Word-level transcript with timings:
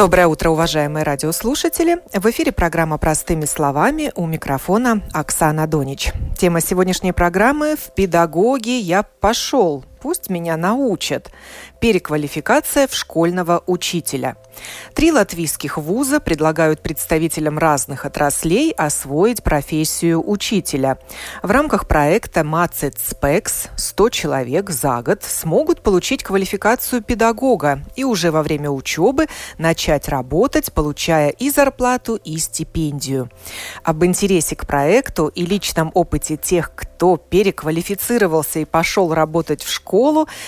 Доброе 0.00 0.28
утро, 0.28 0.48
уважаемые 0.48 1.02
радиослушатели. 1.02 1.98
В 2.14 2.24
эфире 2.30 2.52
программа 2.52 2.96
«Простыми 2.96 3.44
словами» 3.44 4.10
у 4.14 4.26
микрофона 4.26 5.02
Оксана 5.12 5.66
Донич. 5.66 6.14
Тема 6.38 6.62
сегодняшней 6.62 7.12
программы 7.12 7.76
«В 7.76 7.94
педагоги 7.94 8.70
я 8.70 9.02
пошел». 9.02 9.84
Пусть 10.00 10.30
меня 10.30 10.56
научат. 10.56 11.30
Переквалификация 11.78 12.88
в 12.88 12.94
школьного 12.94 13.62
учителя. 13.66 14.36
Три 14.94 15.12
латвийских 15.12 15.76
вуза 15.76 16.20
предлагают 16.20 16.80
представителям 16.80 17.58
разных 17.58 18.06
отраслей 18.06 18.72
освоить 18.72 19.42
профессию 19.42 20.26
учителя. 20.26 20.98
В 21.42 21.50
рамках 21.50 21.86
проекта 21.86 22.44
«Мацет 22.44 22.98
Спекс» 22.98 23.68
100 23.76 24.08
человек 24.08 24.70
за 24.70 25.02
год 25.02 25.22
смогут 25.22 25.82
получить 25.82 26.22
квалификацию 26.22 27.02
педагога 27.02 27.80
и 27.94 28.04
уже 28.04 28.30
во 28.30 28.42
время 28.42 28.70
учебы 28.70 29.26
начать 29.58 30.08
работать, 30.08 30.72
получая 30.72 31.28
и 31.28 31.50
зарплату, 31.50 32.16
и 32.16 32.38
стипендию. 32.38 33.30
Об 33.84 34.02
интересе 34.04 34.56
к 34.56 34.66
проекту 34.66 35.28
и 35.28 35.44
личном 35.44 35.90
опыте 35.92 36.38
тех, 36.38 36.72
кто 36.74 37.18
переквалифицировался 37.18 38.60
и 38.60 38.64
пошел 38.64 39.12
работать 39.12 39.62
в 39.62 39.70
школу, 39.70 39.89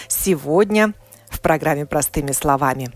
сегодня 0.07 0.95
в 1.29 1.41
программе 1.41 1.85
«Простыми 1.85 2.31
словами». 2.31 2.91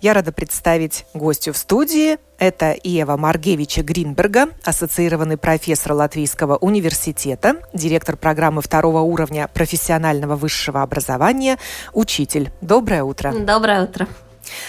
Я 0.00 0.14
рада 0.14 0.32
представить 0.32 1.06
гостю 1.14 1.52
в 1.52 1.56
студии. 1.56 2.18
Это 2.38 2.74
Ева 2.82 3.16
Маргевича 3.16 3.82
Гринберга, 3.82 4.48
ассоциированный 4.64 5.36
профессор 5.36 5.92
Латвийского 5.92 6.56
университета, 6.56 7.56
директор 7.72 8.16
программы 8.16 8.62
второго 8.62 9.00
уровня 9.00 9.48
профессионального 9.54 10.34
высшего 10.34 10.82
образования, 10.82 11.58
учитель. 11.92 12.50
Доброе 12.60 13.04
утро. 13.04 13.32
Доброе 13.32 13.84
утро. 13.84 14.08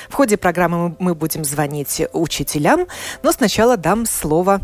В 0.09 0.14
ходе 0.14 0.38
программы 0.38 0.95
мы 1.00 1.16
будем 1.16 1.44
звонить 1.44 2.03
учителям, 2.14 2.86
но 3.23 3.31
сначала 3.31 3.75
дам 3.75 4.06
слово 4.06 4.62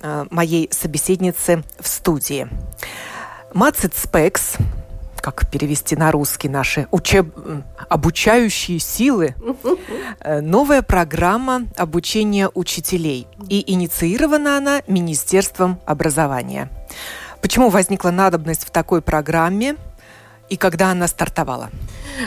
э, 0.00 0.24
моей 0.30 0.70
собеседнице 0.72 1.62
в 1.78 1.86
студии. 1.86 2.48
Мацит 3.52 3.94
Спекс 3.94 4.56
как 5.32 5.50
перевести 5.50 5.96
на 5.96 6.12
русский 6.12 6.48
наши 6.48 6.86
учеб... 6.90 7.34
обучающие 7.88 8.78
силы. 8.78 9.34
Э, 10.20 10.40
новая 10.40 10.82
программа 10.82 11.66
обучения 11.76 12.48
учителей. 12.54 13.26
И 13.48 13.72
инициирована 13.72 14.56
она 14.56 14.82
Министерством 14.86 15.80
образования. 15.84 16.70
Почему 17.40 17.70
возникла 17.70 18.10
надобность 18.10 18.64
в 18.64 18.70
такой 18.70 19.02
программе 19.02 19.76
и 20.48 20.56
когда 20.56 20.90
она 20.90 21.08
стартовала? 21.08 21.70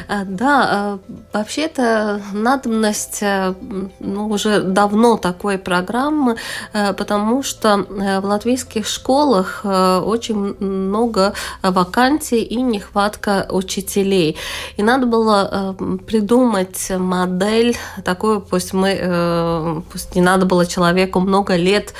А, 0.07 0.23
да, 0.25 0.67
а, 0.71 0.99
вообще-то 1.33 2.21
надобность 2.33 3.19
э, 3.21 3.53
ну, 3.99 4.27
уже 4.27 4.61
давно 4.61 5.17
такой 5.17 5.57
программы, 5.57 6.37
э, 6.73 6.93
потому 6.93 7.43
что 7.43 7.85
э, 7.89 8.19
в 8.19 8.25
латвийских 8.25 8.87
школах 8.87 9.61
очень 9.63 10.55
много 10.59 11.33
вакансий 11.61 12.41
и 12.41 12.61
нехватка 12.61 13.47
учителей. 13.49 14.37
И 14.77 14.83
надо 14.83 15.05
было 15.05 15.75
придумать 16.07 16.91
модель 16.91 17.77
такую, 18.03 18.41
пусть 18.41 18.73
мы, 18.73 19.83
пусть 19.91 20.15
не 20.15 20.21
надо 20.21 20.45
было 20.45 20.65
человеку 20.65 21.19
много 21.19 21.55
лет 21.55 21.93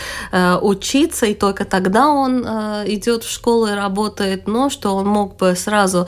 учиться, 0.61 1.25
и 1.25 1.33
только 1.33 1.65
тогда 1.65 2.07
он 2.07 2.41
идет 2.41 3.23
в 3.23 3.31
школу 3.31 3.67
и 3.67 3.71
работает, 3.71 4.47
но 4.47 4.69
что 4.69 4.95
он 4.95 5.07
мог 5.07 5.37
бы 5.37 5.55
сразу 5.55 6.07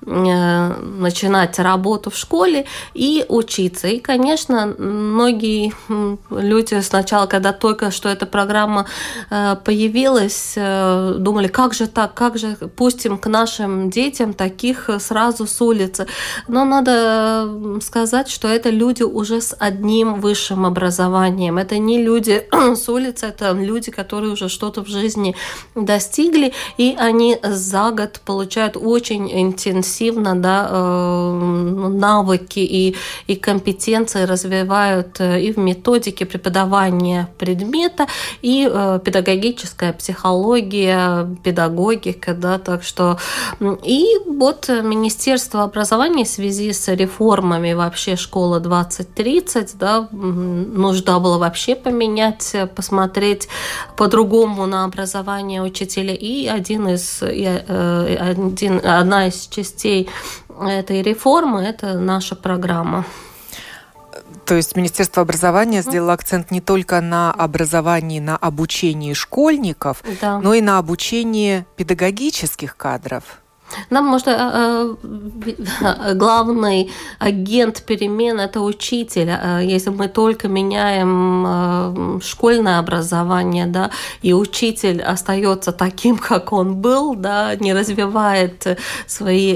начинать 0.01 1.21
начинать 1.21 1.59
работу 1.59 2.09
в 2.09 2.15
школе 2.15 2.65
и 2.93 3.25
учиться. 3.29 3.87
И, 3.87 3.99
конечно, 3.99 4.73
многие 4.77 5.73
люди 6.29 6.81
сначала, 6.81 7.27
когда 7.27 7.53
только 7.53 7.91
что 7.91 8.09
эта 8.09 8.25
программа 8.25 8.85
э, 9.29 9.55
появилась, 9.63 10.53
э, 10.55 11.15
думали, 11.19 11.47
как 11.47 11.73
же 11.73 11.87
так, 11.87 12.13
как 12.13 12.37
же 12.37 12.55
пустим 12.75 13.17
к 13.17 13.27
нашим 13.27 13.89
детям 13.89 14.33
таких 14.33 14.89
сразу 14.99 15.45
с 15.45 15.61
улицы. 15.61 16.07
Но 16.47 16.65
надо 16.65 17.79
сказать, 17.81 18.29
что 18.29 18.47
это 18.47 18.69
люди 18.69 19.03
уже 19.03 19.41
с 19.41 19.55
одним 19.59 20.21
высшим 20.21 20.65
образованием. 20.65 21.57
Это 21.57 21.77
не 21.77 22.03
люди 22.03 22.47
с 22.75 22.89
улицы, 22.89 23.27
это 23.27 23.51
люди, 23.51 23.91
которые 23.91 24.31
уже 24.31 24.49
что-то 24.49 24.83
в 24.83 24.87
жизни 24.87 25.35
достигли, 25.75 26.53
и 26.77 26.95
они 26.97 27.37
за 27.43 27.91
год 27.91 28.21
получают 28.25 28.77
очень 28.77 29.29
интенсивно 29.31 29.90
да, 30.35 30.67
э, 30.69 31.89
навыки 31.89 32.59
и, 32.59 32.95
и 33.27 33.35
компетенции 33.35 34.23
развивают 34.23 35.19
э, 35.19 35.41
и 35.41 35.51
в 35.51 35.57
методике 35.57 36.25
преподавания 36.25 37.27
предмета, 37.37 38.07
и 38.41 38.67
э, 38.71 38.99
педагогическая 39.03 39.93
психология, 39.93 41.27
педагогика, 41.43 42.33
да, 42.33 42.57
так 42.57 42.83
что 42.83 43.17
и 43.59 44.05
вот 44.25 44.69
Министерство 44.69 45.63
образования 45.63 46.23
в 46.23 46.29
связи 46.29 46.71
с 46.73 46.87
реформами 46.87 47.73
вообще 47.73 48.15
школа 48.15 48.59
2030, 48.59 49.77
да, 49.77 50.07
нужда 50.11 51.19
было 51.19 51.37
вообще 51.37 51.75
поменять, 51.75 52.55
посмотреть 52.75 53.47
по-другому 53.97 54.65
на 54.65 54.85
образование 54.85 55.61
учителя, 55.61 56.13
и 56.13 56.47
один 56.47 56.87
из, 56.87 57.21
один, 57.21 58.81
одна 58.83 59.27
из 59.27 59.47
частей 59.47 59.80
этой 59.85 61.01
реформы– 61.01 61.61
это 61.63 61.97
наша 61.99 62.35
программа. 62.35 63.05
То 64.45 64.55
есть 64.55 64.75
Министерство 64.75 65.21
образования 65.21 65.81
сделало 65.81 66.13
акцент 66.13 66.51
не 66.51 66.61
только 66.61 66.99
на 67.01 67.31
образовании, 67.31 68.19
на 68.19 68.37
обучении 68.37 69.13
школьников, 69.13 70.03
да. 70.21 70.39
но 70.39 70.53
и 70.53 70.61
на 70.61 70.77
обучении 70.77 71.65
педагогических 71.77 72.75
кадров. 72.75 73.40
Нам, 73.89 74.05
может, 74.05 74.27
э, 74.27 74.95
э, 75.03 76.13
главный 76.15 76.91
агент 77.19 77.83
перемен– 77.83 78.39
это 78.39 78.61
учитель. 78.61 79.29
Э, 79.29 79.61
если 79.63 79.89
мы 79.89 80.07
только 80.07 80.47
меняем 80.47 82.19
школьное 82.21 82.79
образование, 82.79 83.65
да, 83.65 83.91
и 84.21 84.33
учитель 84.33 85.01
остается 85.01 85.71
таким, 85.71 86.17
как 86.29 86.53
он 86.53 86.75
был, 86.75 87.15
да, 87.15 87.55
не 87.55 87.73
развивает 87.73 88.79
свои 89.07 89.55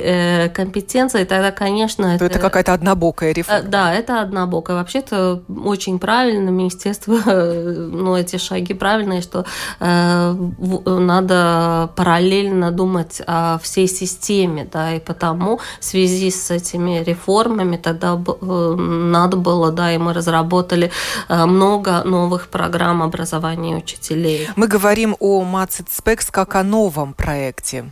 компетенции, 0.50 1.24
тогда, 1.24 1.52
конечно… 1.52 2.16
Это, 2.16 2.26
это 2.26 2.40
какая-то 2.40 2.74
однобокая 2.74 3.34
реформа. 3.34 3.64
Да, 3.64 3.94
это 3.94 4.22
однобокая. 4.22 4.78
Вообще-то 4.78 5.44
очень 5.64 6.00
правильно 6.00 6.50
министерство, 6.50 7.16
ну, 7.26 8.16
эти 8.16 8.38
шаги 8.38 8.74
правильные, 8.74 9.22
что 9.22 9.46
надо 9.80 11.90
параллельно 11.96 12.72
думать 12.72 13.22
о 13.26 13.59
всей 13.59 13.88
системе 13.88 14.05
системе, 14.06 14.68
да, 14.72 14.94
и 14.94 15.00
потому 15.00 15.60
в 15.80 15.84
связи 15.84 16.32
с 16.32 16.52
этими 16.52 17.04
реформами 17.04 17.78
тогда 17.78 18.14
э, 18.42 18.76
надо 18.78 19.38
было, 19.38 19.72
да, 19.72 19.94
и 19.94 19.98
мы 19.98 20.14
разработали 20.14 20.92
э, 21.30 21.46
много 21.46 22.04
новых 22.04 22.48
программ 22.48 23.02
образования 23.02 23.76
учителей. 23.76 24.47
Мы 24.56 24.68
говорим 24.68 25.16
о 25.20 25.44
Мацит 25.44 25.88
Спекс 25.91 26.32
как 26.32 26.56
о 26.56 26.64
новом 26.64 27.14
проекте. 27.14 27.85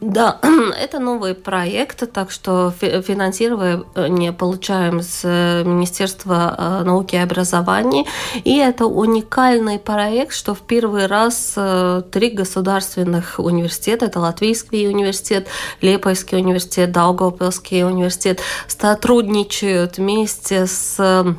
Да, 0.00 0.38
это 0.78 1.00
новый 1.00 1.34
проект, 1.34 2.12
так 2.12 2.30
что 2.30 2.72
финансирование 2.78 4.32
получаем 4.32 5.02
с 5.02 5.22
э, 5.24 5.64
Министерства 5.64 6.54
э, 6.56 6.84
науки 6.84 7.16
и 7.16 7.18
образования. 7.18 8.04
И 8.44 8.56
это 8.58 8.86
уникальный 8.86 9.80
проект, 9.80 10.34
что 10.34 10.54
в 10.54 10.60
первый 10.60 11.06
раз 11.06 11.54
э, 11.56 12.02
три 12.12 12.30
государственных 12.30 13.40
университета, 13.40 14.06
это 14.06 14.20
Латвийский 14.20 14.88
университет, 14.88 15.48
Лепойский 15.80 16.38
университет, 16.38 16.92
Даугавпилский 16.92 17.82
университет, 17.82 18.40
сотрудничают 18.68 19.98
вместе 19.98 20.66
с 20.66 21.34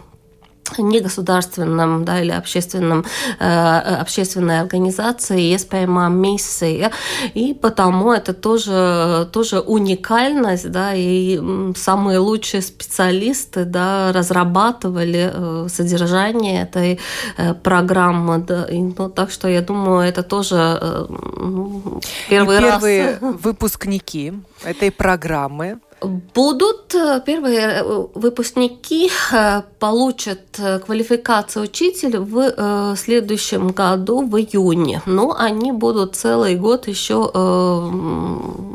негосударственном 0.77 2.06
да, 2.06 2.21
или 2.21 2.31
общественном, 2.31 3.06
э, 3.39 4.00
общественной 4.01 4.60
организации 4.60 5.56
ESPMA 5.56 6.10
миссия, 6.10 6.92
и 7.33 7.54
потому 7.54 8.12
это 8.13 8.33
тоже, 8.33 9.27
тоже 9.31 9.60
уникальность, 9.60 10.71
да, 10.71 10.94
и 10.94 11.39
самые 11.75 12.19
лучшие 12.19 12.62
специалисты 12.62 13.66
да, 13.66 14.12
разрабатывали 14.13 15.31
э, 15.33 15.68
содержание 15.69 16.63
этой 16.63 17.00
э, 17.38 17.54
программы, 17.54 18.38
да, 18.39 18.66
и, 18.66 18.80
ну, 18.80 19.10
так 19.10 19.31
что 19.31 19.48
я 19.48 19.62
думаю, 19.62 20.07
это 20.07 20.24
тоже 20.24 20.56
э, 20.81 21.06
ну, 21.10 22.01
первый 22.30 22.57
и 22.57 22.60
раз. 22.60 22.74
Первые 22.81 23.18
выпускники 23.21 24.33
этой 24.63 24.92
программы 24.92 25.80
Будут 26.01 26.96
э, 26.96 27.22
первые 27.25 27.60
э, 27.60 27.84
выпускники 28.13 29.10
э, 29.31 29.62
получат 29.80 30.60
квалификацию 30.86 31.63
учителя 31.63 32.22
в 32.22 32.96
следующем 32.96 33.69
году 33.69 34.22
в 34.22 34.38
июне. 34.38 35.01
Но 35.06 35.36
они 35.38 35.72
будут 35.72 36.16
целый 36.16 36.56
год 36.56 36.88
еще. 36.88 37.31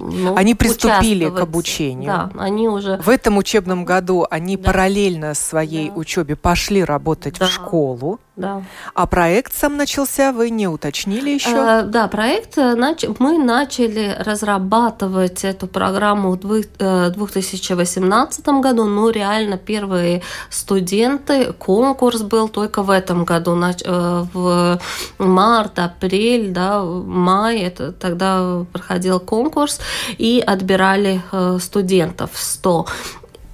Ну, 0.05 0.37
они 0.37 0.55
приступили 0.55 1.29
к 1.31 1.41
обучению. 1.41 2.07
Да, 2.07 2.31
они 2.39 2.69
уже. 2.69 2.99
В 2.99 3.09
этом 3.09 3.39
учебном 3.39 3.85
году 3.85 4.25
они 4.31 4.57
да. 4.57 4.63
параллельно 4.65 5.35
своей 5.35 5.89
да. 5.89 5.97
учебе 5.97 6.37
пошли 6.37 6.85
работать 6.85 7.39
да. 7.39 7.47
в 7.47 7.51
школу. 7.51 8.21
Да. 8.37 8.63
А 8.95 9.07
проект 9.07 9.55
сам 9.55 9.77
начался, 9.77 10.33
вы 10.33 10.51
не 10.51 10.67
уточнили 10.67 11.31
еще? 11.31 11.51
Э, 11.51 11.85
да, 11.85 12.09
проект 12.09 12.57
нач... 12.57 13.05
мы 13.21 13.39
начали 13.39 14.17
разрабатывать 14.19 15.45
эту 15.45 15.69
программу 15.69 16.33
в 16.33 16.37
2018 16.37 18.49
году, 18.61 18.87
но 18.87 19.11
реально 19.11 19.57
первые 19.57 20.23
студенты, 20.51 21.53
конкурс 21.53 22.23
был 22.23 22.49
только 22.49 22.83
в 22.83 22.91
этом 22.91 23.25
году, 23.25 23.55
в 23.55 24.81
март, 25.19 25.79
апрель, 25.79 26.51
да, 26.51 26.83
май, 26.83 27.61
это 27.61 27.93
тогда 27.93 28.65
проходил 28.73 29.21
конкурс, 29.21 29.79
и 30.19 30.43
отбирали 30.45 31.23
студентов 31.59 32.31
100. 32.35 32.87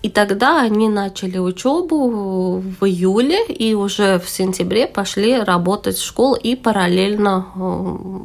И 0.03 0.09
тогда 0.09 0.63
они 0.63 0.89
начали 0.89 1.37
учебу 1.37 2.59
в 2.59 2.87
июле 2.87 3.45
и 3.47 3.75
уже 3.75 4.19
в 4.19 4.31
сентябре 4.31 4.87
пошли 4.87 5.39
работать 5.39 5.99
в 5.99 6.05
школу 6.05 6.37
и 6.37 6.57
параллельно 6.57 7.47
э, 7.55 7.59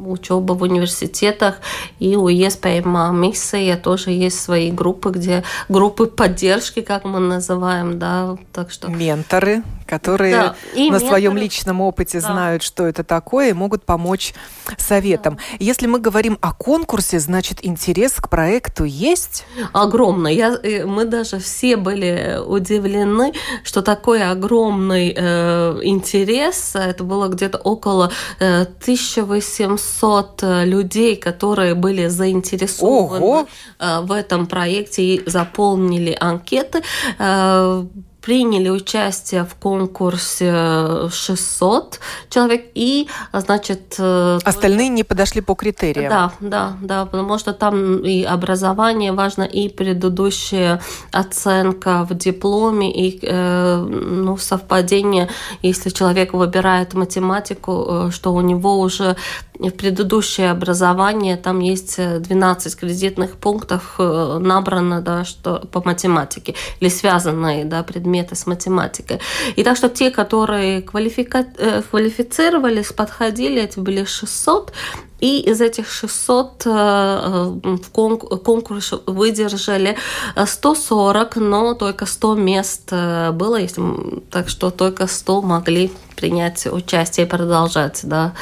учеба 0.07 0.53
в 0.53 0.61
университетах. 0.61 1.55
И 1.99 2.15
у 2.15 2.29
ЕСПМ 2.29 3.19
миссия 3.19 3.75
тоже 3.75 4.11
есть 4.11 4.39
свои 4.39 4.71
группы, 4.71 5.09
где 5.09 5.43
группы 5.67 6.05
поддержки, 6.05 6.81
как 6.81 7.03
мы 7.03 7.19
называем, 7.19 7.99
да, 7.99 8.37
так 8.53 8.71
что... 8.71 8.87
Менторы, 8.87 9.63
которые 9.85 10.35
да, 10.35 10.55
на 10.73 10.79
менторы. 10.79 11.07
своем 11.07 11.37
личном 11.37 11.81
опыте 11.81 12.19
да. 12.19 12.27
знают, 12.27 12.63
что 12.63 12.85
это 12.85 13.03
такое, 13.03 13.49
и 13.49 13.53
могут 13.53 13.85
помочь 13.85 14.33
советом. 14.77 15.35
Да. 15.35 15.57
Если 15.59 15.87
мы 15.87 15.99
говорим 15.99 16.37
о 16.41 16.53
конкурсе, 16.53 17.19
значит, 17.19 17.59
интерес 17.63 18.13
к 18.13 18.29
проекту 18.29 18.83
есть? 18.83 19.45
Огромный. 19.73 20.35
Я, 20.35 20.57
э, 20.61 20.85
мы 20.85 21.05
даже 21.05 21.39
все 21.39 21.77
были 21.77 22.39
удивлены, 22.45 23.33
что 23.63 23.81
такой 23.81 24.23
огромный 24.23 25.13
э, 25.15 25.79
интерес. 25.83 26.75
Это 26.75 27.03
было 27.03 27.27
где-то 27.27 27.57
около 27.57 28.11
э, 28.39 28.61
1800 28.61 30.43
людей, 30.63 31.15
которые 31.15 31.75
были 31.75 32.07
заинтересованы 32.07 33.47
э, 33.79 33.99
в 34.01 34.11
этом 34.11 34.47
проекте 34.47 35.03
и 35.03 35.29
заполнили 35.29 36.15
анкеты. 36.19 36.83
Э, 37.19 37.85
приняли 38.25 38.69
участие 38.69 39.43
в 39.43 39.53
конкурсе 39.55 41.09
600 41.11 41.99
человек, 42.29 42.65
и, 42.73 43.07
значит... 43.33 43.95
Э, 43.99 44.39
Остальные 44.43 44.89
не 44.89 45.03
подошли 45.03 45.41
по 45.41 45.53
критериям. 45.53 46.09
Да, 46.09 46.31
да, 46.39 46.77
да, 46.81 47.05
потому 47.05 47.37
что 47.37 47.53
там 47.53 47.99
и 47.99 48.23
образование 48.23 49.11
важно, 49.11 49.43
и 49.43 49.69
предыдущая 49.69 50.81
оценка 51.11 52.03
в 52.09 52.15
дипломе, 52.15 52.91
и 52.91 53.19
э, 53.21 53.77
ну, 53.77 54.37
совпадение, 54.37 55.29
если 55.61 55.91
человек 55.91 56.33
выбирает 56.33 56.95
математику, 56.95 57.85
э, 57.87 58.11
что 58.11 58.33
у 58.33 58.41
него 58.41 58.79
уже 58.79 59.15
в 59.59 59.71
предыдущее 59.71 60.51
образование 60.51 61.37
там 61.37 61.59
есть 61.59 61.97
12 61.97 62.75
кредитных 62.75 63.37
пунктов 63.37 63.95
набрано 63.97 65.01
да, 65.01 65.23
что, 65.25 65.67
по 65.71 65.81
математике 65.85 66.55
или 66.79 66.89
связанные 66.89 67.65
да, 67.65 67.83
предметы 67.83 68.35
с 68.35 68.45
математикой. 68.45 69.19
И 69.55 69.63
так 69.63 69.77
что 69.77 69.89
те, 69.89 70.11
которые 70.11 70.81
квалифика... 70.81 71.45
Э, 71.57 71.81
квалифицировались, 71.81 72.91
подходили, 72.91 73.61
это 73.61 73.79
были 73.79 74.05
600, 74.05 74.73
и 75.19 75.39
из 75.39 75.61
этих 75.61 75.89
600 75.89 76.63
э, 76.65 76.69
э, 76.69 77.77
в 77.83 78.39
конкурсе 78.43 78.97
выдержали 79.05 79.97
140, 80.35 81.35
но 81.37 81.73
только 81.73 82.05
100 82.05 82.35
мест 82.35 82.91
было, 82.91 83.55
если, 83.55 83.83
так 84.29 84.49
что 84.49 84.71
только 84.71 85.07
100 85.07 85.41
могли 85.41 85.91
принять 86.15 86.65
участие 86.65 87.25
и 87.25 87.29
продолжать, 87.29 88.01
да. 88.03 88.33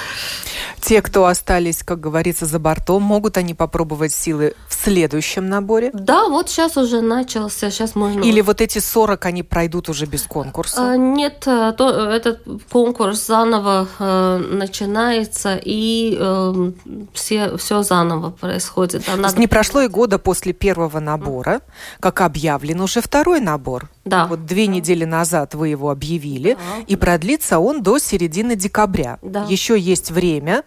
Те, 0.81 1.01
кто 1.01 1.25
остались, 1.25 1.83
как 1.83 1.99
говорится, 1.99 2.45
за 2.45 2.59
бортом, 2.59 3.03
могут 3.03 3.37
они 3.37 3.53
попробовать 3.53 4.13
силы 4.13 4.53
в 4.67 4.73
следующем 4.73 5.47
наборе? 5.47 5.91
Да, 5.93 6.27
вот 6.27 6.49
сейчас 6.49 6.75
уже 6.77 7.01
начался, 7.01 7.71
сейчас 7.71 7.95
можно... 7.95 8.21
Или 8.21 8.41
вот 8.41 8.59
эти 8.59 8.79
40, 8.79 9.25
они 9.25 9.43
пройдут 9.43 9.89
уже 9.89 10.05
без 10.05 10.23
конкурса? 10.23 10.91
А, 10.91 10.97
нет, 10.97 11.43
э, 11.47 11.73
то, 11.77 11.89
этот 11.89 12.41
конкурс 12.69 13.25
заново 13.27 13.87
э, 13.97 14.37
начинается, 14.37 15.59
и 15.63 16.17
э, 16.19 16.71
все, 17.13 17.57
все 17.57 17.83
заново 17.83 18.31
происходит. 18.31 19.03
А 19.07 19.15
надо... 19.15 19.39
Не 19.39 19.47
прошло 19.47 19.81
и 19.81 19.87
года 19.87 20.19
после 20.19 20.51
первого 20.53 20.99
набора, 20.99 21.61
как 21.99 22.21
объявлен 22.21 22.81
уже 22.81 23.01
второй 23.01 23.39
набор. 23.39 23.89
Да. 24.05 24.27
Вот 24.27 24.45
две 24.45 24.65
да. 24.65 24.73
недели 24.73 25.05
назад 25.05 25.55
вы 25.55 25.69
его 25.69 25.89
объявили, 25.89 26.53
да. 26.55 26.83
и 26.88 26.95
продлится 26.95 27.59
он 27.59 27.81
до 27.81 28.00
середины 28.00 28.55
декабря. 28.55 29.17
Да. 29.21 29.45
Еще 29.50 29.79
есть 29.79 30.11
время, 30.11 30.63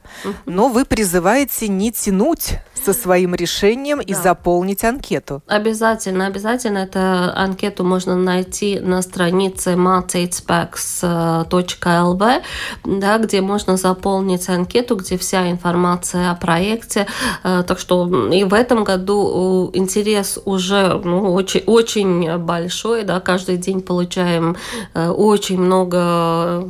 но 0.46 0.68
вы 0.68 0.84
призываете 0.84 1.68
не 1.68 1.92
тянуть 1.92 2.54
со 2.86 2.92
своим 2.92 3.34
решением 3.34 3.98
да. 3.98 4.04
и 4.04 4.14
заполнить 4.14 4.84
анкету. 4.84 5.42
Обязательно, 5.48 6.26
обязательно. 6.26 6.78
Эту 6.78 7.00
анкету 7.00 7.82
можно 7.82 8.14
найти 8.14 8.78
на 8.78 9.02
странице 9.02 9.72
mathatespecs.lv, 9.72 12.42
да, 12.84 13.18
где 13.18 13.40
можно 13.40 13.76
заполнить 13.76 14.48
анкету, 14.48 14.94
где 14.94 15.18
вся 15.18 15.50
информация 15.50 16.30
о 16.30 16.36
проекте. 16.36 17.08
Э, 17.42 17.64
так 17.66 17.80
что 17.80 18.30
и 18.32 18.44
в 18.44 18.54
этом 18.54 18.84
году 18.84 19.72
интерес 19.74 20.38
уже 20.44 21.00
ну, 21.04 21.34
очень, 21.34 21.64
очень 21.66 22.38
большой. 22.38 23.02
Да, 23.02 23.18
каждый 23.18 23.56
день 23.56 23.80
получаем 23.80 24.56
э, 24.94 25.08
очень 25.08 25.60
много 25.60 26.64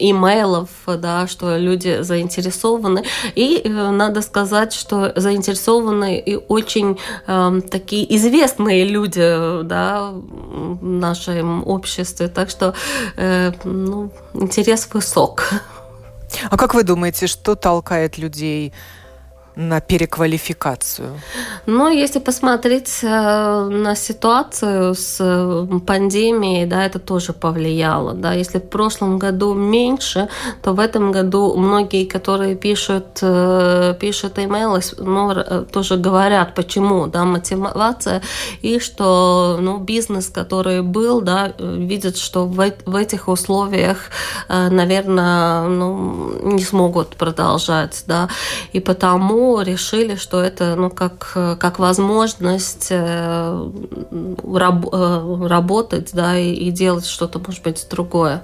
имейлов, 0.00 0.70
да, 0.86 1.28
что 1.28 1.56
люди 1.56 1.98
заинтересованы. 2.00 3.04
И 3.36 3.62
э, 3.64 3.90
надо 3.90 4.20
сказать, 4.20 4.72
что 4.72 5.12
заинтересованы 5.28 6.18
и 6.18 6.36
очень 6.48 6.98
э, 7.26 7.60
такие 7.70 8.04
известные 8.16 8.84
люди 8.84 9.20
да, 9.64 10.10
в 10.12 10.84
нашем 10.84 11.66
обществе. 11.66 12.28
Так 12.28 12.50
что 12.50 12.74
э, 13.16 13.52
ну, 13.64 14.10
интерес 14.34 14.88
высок. 14.92 15.50
А 16.50 16.56
как 16.56 16.74
вы 16.74 16.82
думаете, 16.82 17.26
что 17.26 17.54
толкает 17.54 18.18
людей 18.18 18.72
на 19.58 19.80
переквалификацию? 19.80 21.20
Ну, 21.66 21.88
если 21.88 22.20
посмотреть 22.20 23.00
э, 23.02 23.68
на 23.68 23.96
ситуацию 23.96 24.94
с 24.94 25.16
э, 25.18 25.80
пандемией, 25.84 26.64
да, 26.64 26.84
это 26.84 27.00
тоже 27.00 27.32
повлияло. 27.32 28.14
Да. 28.14 28.34
Если 28.34 28.58
в 28.58 28.68
прошлом 28.68 29.18
году 29.18 29.54
меньше, 29.54 30.28
то 30.62 30.74
в 30.74 30.78
этом 30.78 31.10
году 31.10 31.56
многие, 31.56 32.04
которые 32.04 32.54
пишут, 32.54 33.18
э, 33.20 33.96
пишут 34.00 34.38
имейлы, 34.38 34.80
ну, 34.98 35.34
тоже 35.72 35.96
говорят, 35.96 36.54
почему, 36.54 37.08
да, 37.08 37.24
мотивация, 37.24 38.22
и 38.62 38.78
что 38.78 39.58
ну, 39.60 39.78
бизнес, 39.78 40.28
который 40.28 40.82
был, 40.82 41.20
да, 41.20 41.52
видит, 41.58 42.16
что 42.16 42.46
в, 42.46 42.72
в 42.86 42.94
этих 42.94 43.26
условиях, 43.26 44.10
наверное, 44.48 45.66
ну, 45.66 46.32
не 46.42 46.62
смогут 46.62 47.16
продолжать, 47.16 48.04
да, 48.06 48.28
и 48.72 48.78
потому 48.78 49.47
решили, 49.62 50.16
что 50.16 50.40
это 50.40 50.74
ну, 50.76 50.90
как, 50.90 51.32
как 51.58 51.78
возможность 51.78 52.88
э, 52.90 53.70
раб, 54.54 54.86
э, 54.92 55.46
работать 55.46 56.10
да, 56.12 56.38
и, 56.38 56.52
и 56.52 56.70
делать 56.70 57.06
что-то, 57.06 57.38
может 57.38 57.62
быть, 57.62 57.86
другое. 57.90 58.42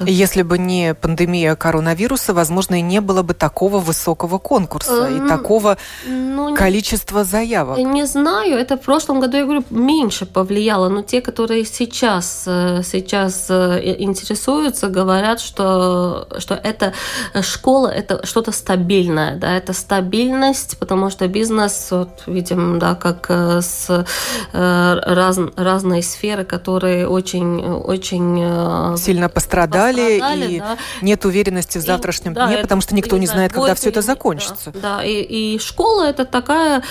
Если 0.00 0.42
бы 0.42 0.58
не 0.58 0.94
пандемия 0.94 1.56
коронавируса, 1.56 2.34
возможно, 2.34 2.76
и 2.76 2.82
не 2.82 3.00
было 3.00 3.22
бы 3.22 3.34
такого 3.34 3.78
высокого 3.78 4.38
конкурса 4.38 5.08
и 5.08 5.28
такого 5.28 5.76
ну, 6.06 6.54
количества 6.54 7.24
заявок. 7.24 7.78
Не 7.78 8.06
знаю, 8.06 8.56
это 8.58 8.76
в 8.76 8.80
прошлом 8.80 9.20
году, 9.20 9.36
я 9.36 9.44
говорю, 9.44 9.64
меньше 9.70 10.26
повлияло, 10.26 10.88
но 10.88 11.02
те, 11.02 11.20
которые 11.20 11.64
сейчас, 11.64 12.42
сейчас 12.44 13.50
интересуются, 13.50 14.88
говорят, 14.88 15.40
что, 15.40 16.28
что 16.38 16.54
это 16.54 16.92
школа, 17.42 17.88
это 17.88 18.26
что-то 18.26 18.52
стабильное, 18.52 19.36
да, 19.36 19.56
это 19.56 19.72
стабильность, 19.72 20.78
потому 20.78 21.10
что 21.10 21.28
бизнес, 21.28 21.88
вот, 21.90 22.22
видим, 22.26 22.78
да, 22.78 22.94
как 22.94 23.30
с 23.30 24.06
раз, 24.52 25.38
разные 25.56 26.02
сферы, 26.02 26.44
которые 26.44 27.08
очень, 27.08 27.60
очень 27.64 28.96
сильно 28.98 29.28
пострадали, 29.28 29.83
пострадали 29.92 30.52
и 30.52 30.58
да. 30.60 30.78
нет 31.02 31.24
уверенности 31.24 31.78
в 31.78 31.82
завтрашнем 31.82 32.32
и, 32.32 32.34
дне, 32.34 32.56
да, 32.56 32.62
потому 32.62 32.80
что 32.80 32.94
никто 32.94 33.16
не 33.18 33.26
знает, 33.26 33.52
когда 33.52 33.74
все 33.74 33.90
это 33.90 34.02
закончится. 34.02 34.72
Да, 34.72 34.98
да. 34.98 35.04
И, 35.04 35.54
и 35.54 35.58
школа 35.58 36.04
это 36.04 36.24
такая 36.24 36.82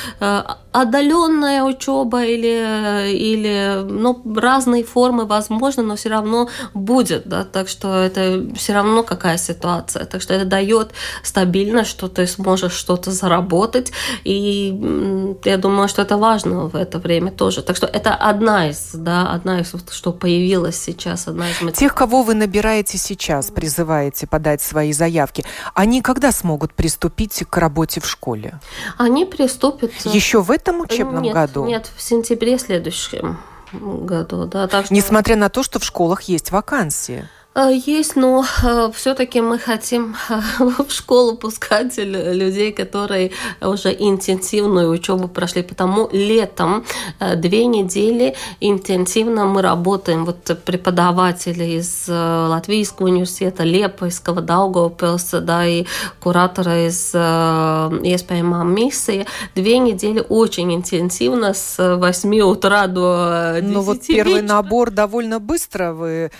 отдаленная 0.74 1.64
учеба 1.64 2.24
или, 2.24 3.12
или 3.16 3.84
ну, 3.84 4.20
разные 4.36 4.84
формы 4.84 5.26
возможно, 5.26 5.84
но 5.84 5.96
все 5.96 6.10
равно 6.10 6.50
будет, 6.74 7.28
да, 7.28 7.44
так 7.46 7.70
что 7.70 7.96
это 7.96 8.44
все 8.56 8.74
равно 8.74 9.04
какая 9.04 9.38
ситуация, 9.38 10.06
так 10.06 10.22
что 10.22 10.34
это 10.34 10.46
дает 10.46 10.92
стабильность, 11.22 11.92
что 11.92 12.08
ты 12.08 12.26
сможешь 12.26 12.74
что-то 12.74 13.12
заработать, 13.12 13.92
и 14.24 15.38
я 15.46 15.58
думаю, 15.58 15.88
что 15.88 16.02
это 16.02 16.18
важно 16.18 16.68
в 16.68 16.76
это 16.76 16.98
время 16.98 17.32
тоже, 17.32 17.62
так 17.62 17.78
что 17.78 17.86
это 17.86 18.16
одна 18.16 18.70
из, 18.70 18.92
да, 18.94 19.32
одна 19.32 19.60
из, 19.60 19.72
что 19.92 20.12
появилась 20.12 20.82
сейчас, 20.82 21.28
одна 21.28 21.52
из 21.52 21.56
мотиваций. 21.62 21.80
Тех, 21.80 21.94
кого 21.94 22.24
вы 22.24 22.34
набираете 22.34 22.98
сейчас, 22.98 23.52
призываете 23.52 24.26
подать 24.26 24.62
свои 24.62 24.92
заявки, 24.92 25.46
они 25.76 26.02
когда 26.02 26.32
смогут 26.32 26.74
приступить 26.74 27.44
к 27.48 27.58
работе 27.58 28.02
в 28.02 28.10
школе? 28.10 28.60
Они 28.98 29.26
приступят... 29.26 29.92
Еще 30.06 30.42
в 30.42 30.50
этом 30.50 30.63
учебном 30.72 31.24
нет, 31.24 31.34
году? 31.34 31.66
Нет, 31.66 31.92
в 31.96 32.02
сентябре 32.02 32.58
следующем 32.58 33.38
году. 33.74 34.46
Да, 34.46 34.68
так 34.68 34.86
что... 34.86 34.94
Несмотря 34.94 35.36
на 35.36 35.50
то, 35.50 35.64
что 35.64 35.80
в 35.80 35.84
школах 35.84 36.22
есть 36.24 36.52
вакансии. 36.52 37.28
Э, 37.56 37.72
есть, 37.72 38.16
но 38.16 38.44
э, 38.64 38.90
все-таки 38.94 39.42
мы 39.42 39.60
хотим 39.60 40.16
э, 40.30 40.42
в 40.88 40.92
школу 40.92 41.36
пускать 41.36 41.98
людей, 41.98 42.72
которые 42.72 43.32
уже 43.62 43.94
интенсивную 43.94 44.90
учебу 44.90 45.28
прошли. 45.28 45.62
Потому 45.62 46.10
летом 46.12 46.84
две 47.20 47.66
недели 47.66 48.36
интенсивно 48.60 49.46
мы 49.46 49.62
работаем. 49.62 50.26
Вот 50.26 50.60
преподаватели 50.66 51.78
из 51.80 52.08
Латвийского 52.08 53.08
университета, 53.08 53.64
Лепойского, 53.64 54.42
Даугавпилса, 54.42 55.42
да, 55.42 55.66
и 55.66 55.86
кураторы 56.20 56.88
из 56.88 57.14
ЕСПМА 57.14 58.64
миссии. 58.64 59.26
Две 59.56 59.78
недели 59.78 60.24
очень 60.28 60.74
интенсивно 60.74 61.54
с 61.54 61.98
8 61.98 62.42
утра 62.42 62.88
до 62.88 63.58
10 63.60 63.74
Ну 63.74 63.82
вот 63.82 64.02
первый 64.08 64.42
набор 64.42 64.92
довольно 64.92 65.40
быстро 65.40 65.94
вы 65.94 66.32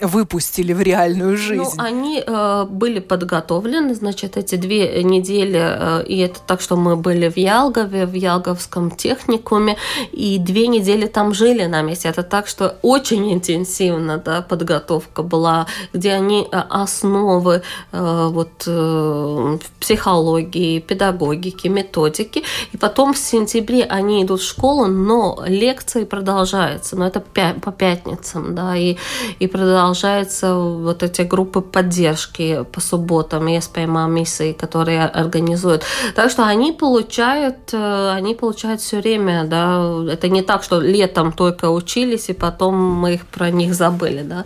выпустили 0.00 0.72
в 0.72 0.80
реальную 0.80 1.32
ну, 1.32 1.36
жизнь? 1.36 1.76
Ну, 1.76 1.82
они 1.82 2.22
э, 2.26 2.64
были 2.68 2.98
подготовлены, 2.98 3.94
значит, 3.94 4.36
эти 4.36 4.56
две 4.56 5.02
недели, 5.04 5.60
э, 5.60 6.04
и 6.04 6.18
это 6.18 6.40
так, 6.44 6.60
что 6.60 6.76
мы 6.76 6.96
были 6.96 7.28
в 7.28 7.36
Ялгове, 7.36 8.06
в 8.06 8.14
Ялговском 8.14 8.90
техникуме, 8.90 9.76
и 10.10 10.38
две 10.38 10.66
недели 10.66 11.06
там 11.06 11.32
жили 11.32 11.66
на 11.66 11.82
месте. 11.82 12.08
Это 12.08 12.24
так, 12.24 12.48
что 12.48 12.76
очень 12.82 13.32
интенсивно 13.32 14.18
да, 14.18 14.42
подготовка 14.42 15.22
была, 15.22 15.66
где 15.92 16.12
они 16.12 16.48
э, 16.50 16.56
основы 16.56 17.62
э, 17.92 18.28
вот, 18.30 18.64
э, 18.66 19.58
психологии, 19.78 20.80
педагогики, 20.80 21.68
методики, 21.68 22.42
и 22.72 22.76
потом 22.76 23.14
в 23.14 23.18
сентябре 23.18 23.84
они 23.84 24.24
идут 24.24 24.40
в 24.40 24.48
школу, 24.48 24.86
но 24.86 25.44
лекции 25.46 26.04
продолжаются, 26.04 26.96
но 26.96 27.06
это 27.06 27.20
по 27.20 27.70
пятницам, 27.70 28.56
да, 28.56 28.76
и, 28.76 28.96
и 29.38 29.46
продолжаются 29.46 29.67
продолжаются 29.68 30.54
вот 30.54 31.02
эти 31.02 31.22
группы 31.22 31.60
поддержки 31.60 32.64
по 32.72 32.80
субботам, 32.80 33.46
ЕСПМА 33.48 34.08
миссии, 34.08 34.52
которые 34.52 35.04
организуют. 35.04 35.82
Так 36.14 36.30
что 36.30 36.46
они 36.46 36.72
получают, 36.72 37.56
э, 37.72 38.10
они 38.16 38.34
получают 38.34 38.80
все 38.80 39.00
время, 39.00 39.44
да, 39.44 40.10
это 40.10 40.28
не 40.30 40.40
так, 40.40 40.62
что 40.62 40.80
летом 40.80 41.32
только 41.32 41.68
учились, 41.68 42.30
и 42.30 42.32
потом 42.32 42.76
мы 42.76 43.14
их 43.14 43.26
про 43.26 43.50
них 43.50 43.74
забыли, 43.74 44.22
да. 44.22 44.44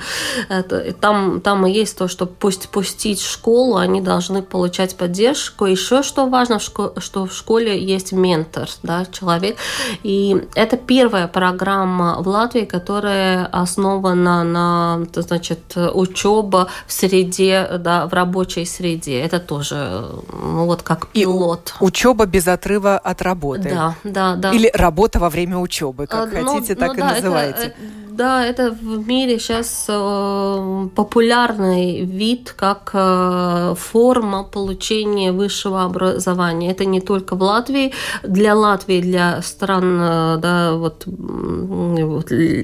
Это, 0.49 0.93
там, 0.93 1.41
там 1.41 1.67
и 1.67 1.71
есть 1.71 1.97
то, 1.97 2.09
что 2.09 2.27
пусть 2.27 2.69
пустить 2.69 3.21
в 3.21 3.31
школу, 3.31 3.77
они 3.77 4.01
должны 4.01 4.43
получать 4.43 4.97
поддержку. 4.97 5.67
Еще 5.67 6.03
что 6.03 6.27
важно, 6.27 6.59
что 6.59 7.27
в 7.27 7.33
школе 7.33 7.81
есть 7.81 8.13
ментор, 8.13 8.69
да, 8.83 9.05
человек. 9.05 9.57
И 10.03 10.49
это 10.57 10.77
первая 10.77 11.29
программа 11.29 12.17
в 12.21 12.27
Латвии, 12.27 12.65
которая 12.65 13.47
основана 13.47 14.43
на 14.43 15.07
это 15.13 15.23
значит 15.23 15.77
учеба 15.77 16.69
в 16.87 16.93
среде, 16.93 17.69
да, 17.79 18.07
в 18.07 18.13
рабочей 18.15 18.65
среде. 18.65 19.21
Это 19.21 19.39
тоже 19.39 20.07
ну, 20.33 20.67
вот 20.67 20.83
как 20.83 21.09
пилот. 21.09 21.75
И 21.81 21.85
учеба 21.85 22.27
без 22.27 22.49
отрыва 22.49 22.99
от 22.99 23.23
работы. 23.23 23.71
Да, 23.71 23.95
да, 24.05 24.37
да. 24.37 24.53
Или 24.53 24.71
работа 24.75 25.19
во 25.19 25.29
время 25.29 25.59
учебы, 25.59 26.07
как 26.07 26.29
а, 26.29 26.31
хотите, 26.31 26.75
ну, 26.75 26.81
так 26.81 26.89
ну, 26.89 26.95
и 26.95 26.99
да, 26.99 27.15
называйте. 27.15 27.63
Это, 27.63 27.75
да, 28.13 28.45
это 28.45 28.71
в 28.71 29.09
мире 29.09 29.39
сейчас 29.39 29.87
э, 29.89 30.89
популярный 30.95 32.05
вид 32.05 32.53
как 32.57 32.91
э, 32.93 33.75
форма 33.79 34.45
получения 34.45 35.33
высшего 35.33 35.85
образования. 35.85 36.71
Это 36.71 36.85
не 36.85 37.01
только 37.01 37.37
в 37.37 37.43
Латвии, 37.43 37.93
для 38.23 38.55
Латвии, 38.55 39.01
для 39.01 39.41
стран, 39.43 39.99
э, 40.01 40.37
да, 40.39 40.75
вот 40.75 41.05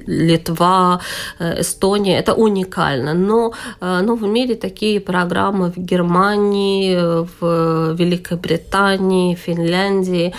Литва, 0.06 1.00
Эстония, 1.40 2.18
это 2.18 2.34
уникально. 2.38 3.14
Но, 3.14 3.52
но 3.80 4.14
в 4.14 4.22
мире 4.22 4.54
такие 4.54 5.00
программы 5.00 5.70
в 5.70 5.76
Германии, 5.76 6.96
в 7.40 7.94
Великобритании, 7.94 9.34
Финляндии, 9.34 10.34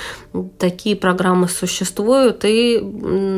такие 0.57 0.95
программы 0.95 1.47
существуют 1.47 2.45
и 2.45 2.79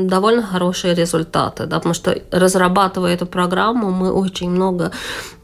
довольно 0.06 0.44
хорошие 0.44 0.94
результаты, 0.94 1.66
да, 1.66 1.78
потому 1.78 1.94
что 1.94 2.16
разрабатывая 2.32 3.14
эту 3.14 3.26
программу, 3.26 3.92
мы 3.92 4.12
очень 4.12 4.50
много 4.50 4.92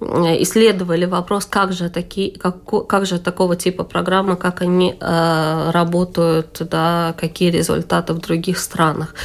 исследовали 0.01 1.05
вопрос, 1.05 1.45
как 1.45 1.73
же, 1.73 1.89
такие, 1.89 2.31
как, 2.31 2.87
как 2.87 3.05
же 3.05 3.19
такого 3.19 3.55
типа 3.55 3.83
программы, 3.83 4.35
как 4.35 4.61
они 4.61 4.95
э, 4.99 5.71
работают, 5.71 6.61
да, 6.69 7.13
какие 7.17 7.51
результаты 7.51 8.13
в 8.13 8.19
других 8.19 8.59
странах. 8.59 9.15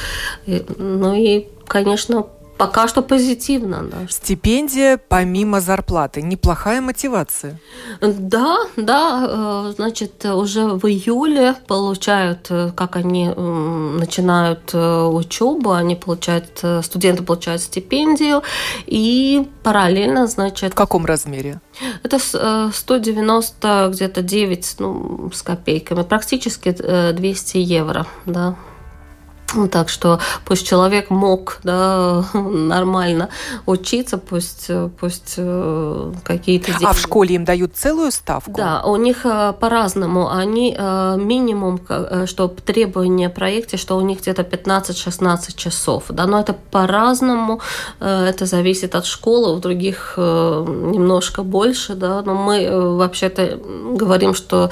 И, 0.47 0.65
ну 0.77 1.13
и, 1.13 1.47
конечно, 1.67 2.25
Пока 2.65 2.87
что 2.87 3.01
позитивно, 3.01 3.83
да. 3.83 3.97
Стипендия 4.09 4.97
помимо 4.97 5.59
зарплаты. 5.59 6.21
Неплохая 6.21 6.79
мотивация. 6.79 7.59
Да, 7.99 8.57
да. 8.77 9.27
Э, 9.27 9.73
значит, 9.75 10.23
уже 10.23 10.67
в 10.67 10.87
июле 10.87 11.55
получают, 11.67 12.47
э, 12.49 12.71
как 12.73 12.95
они 12.95 13.27
начинают 13.27 14.73
э, 14.73 15.03
учебу, 15.03 15.71
они 15.71 15.97
получают, 15.97 16.63
студенты 16.83 17.23
получают 17.23 17.61
стипендию, 17.61 18.43
и 18.85 19.45
параллельно, 19.63 20.27
значит... 20.27 20.71
В 20.71 20.75
каком 20.75 21.05
размере? 21.05 21.59
Это 22.03 22.17
190 22.71 23.89
где-то 23.91 24.21
9 24.21 24.75
ну, 24.79 25.31
с 25.33 25.41
копейками, 25.41 26.03
практически 26.03 26.71
200 26.71 27.57
евро, 27.57 28.07
да. 28.25 28.55
Ну, 29.55 29.67
так 29.67 29.89
что 29.89 30.19
пусть 30.45 30.67
человек 30.67 31.09
мог 31.09 31.59
да, 31.63 32.25
нормально 32.33 33.29
учиться, 33.65 34.17
пусть, 34.17 34.69
пусть 34.99 35.35
э, 35.37 36.13
какие-то 36.23 36.71
деньги. 36.71 36.85
А 36.85 36.93
в 36.93 36.99
школе 36.99 37.35
им 37.35 37.45
дают 37.45 37.75
целую 37.75 38.11
ставку? 38.11 38.53
Да, 38.55 38.83
у 38.83 38.95
них 38.95 39.25
э, 39.25 39.53
по-разному. 39.59 40.29
Они 40.29 40.75
э, 40.77 41.17
минимум, 41.17 41.79
что 42.25 42.47
требование 42.47 43.29
в 43.29 43.33
проекте, 43.33 43.77
что 43.77 43.97
у 43.97 44.01
них 44.01 44.21
где-то 44.21 44.41
15-16 44.41 45.55
часов. 45.55 46.05
Да, 46.09 46.25
но 46.25 46.39
это 46.39 46.53
по-разному. 46.53 47.61
Это 47.99 48.45
зависит 48.45 48.95
от 48.95 49.05
школы, 49.05 49.55
у 49.55 49.59
других 49.59 50.13
немножко 50.17 51.43
больше. 51.43 51.95
Да, 51.95 52.21
но 52.21 52.35
мы 52.35 52.97
вообще-то 52.97 53.59
говорим, 53.95 54.33
что 54.33 54.69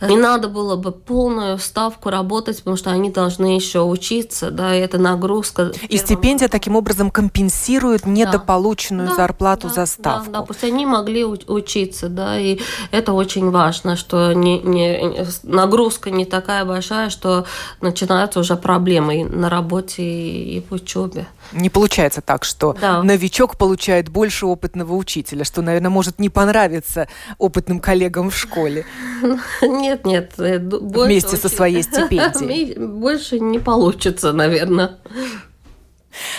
не 0.00 0.16
надо 0.16 0.48
было 0.48 0.76
бы 0.76 0.92
полную 0.92 1.58
ставку 1.58 2.10
работать, 2.10 2.58
потому 2.58 2.76
что 2.76 2.90
они 2.90 3.10
должны 3.10 3.56
еще 3.56 3.82
учиться 3.82 4.17
учиться, 4.18 4.50
да, 4.50 4.74
и 4.74 4.80
это 4.80 4.98
нагрузка. 4.98 5.72
И 5.88 5.96
стипендия 5.96 6.48
таким 6.48 6.76
образом 6.76 7.10
компенсирует 7.10 8.06
недополученную 8.06 9.08
да, 9.08 9.14
зарплату 9.14 9.68
да, 9.68 9.74
за 9.74 9.86
ставку. 9.86 10.30
Да, 10.30 10.40
да, 10.40 10.44
пусть 10.44 10.64
они 10.64 10.86
могли 10.86 11.24
учиться, 11.24 12.08
да, 12.08 12.38
и 12.38 12.60
это 12.90 13.12
очень 13.12 13.50
важно, 13.50 13.96
что 13.96 14.32
не, 14.32 14.60
не, 14.60 15.26
нагрузка 15.42 16.10
не 16.10 16.24
такая 16.24 16.64
большая, 16.64 17.10
что 17.10 17.46
начинаются 17.80 18.40
уже 18.40 18.56
проблемы 18.56 19.24
на 19.24 19.48
работе 19.48 20.02
и 20.02 20.64
в 20.68 20.72
учебе. 20.74 21.26
Не 21.52 21.70
получается 21.70 22.20
так, 22.20 22.44
что 22.44 22.76
да. 22.80 23.02
новичок 23.02 23.56
получает 23.56 24.08
больше 24.08 24.46
опытного 24.46 24.94
учителя, 24.94 25.44
что, 25.44 25.62
наверное, 25.62 25.90
может 25.90 26.18
не 26.18 26.28
понравиться 26.28 27.08
опытным 27.38 27.80
коллегам 27.80 28.30
в 28.30 28.36
школе. 28.36 28.84
Нет, 29.62 30.04
нет. 30.04 30.32
Э, 30.38 30.58
Вместе 30.58 31.36
со 31.36 31.48
своей 31.48 31.82
стипендией. 31.88 32.78
Больше 32.78 33.40
не 33.40 33.58
получится, 33.58 34.07
наверное. 34.32 34.98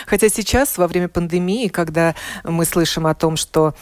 Хотя 0.05 0.29
сейчас, 0.29 0.77
во 0.77 0.87
время 0.87 1.07
пандемии, 1.07 1.67
когда 1.67 2.15
мы 2.43 2.65
слышим 2.65 3.07
о 3.07 3.13
том, 3.13 3.37
что 3.37 3.73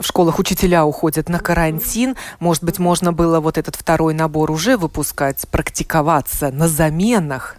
в 0.00 0.06
школах 0.06 0.38
учителя 0.38 0.84
уходят 0.84 1.28
на 1.28 1.38
карантин. 1.38 2.16
Может 2.38 2.64
быть, 2.64 2.78
можно 2.78 3.12
было 3.12 3.40
вот 3.40 3.58
этот 3.58 3.76
второй 3.76 4.14
набор 4.14 4.50
уже 4.50 4.76
выпускать, 4.76 5.46
практиковаться 5.50 6.50
на 6.50 6.68
заменах. 6.68 7.56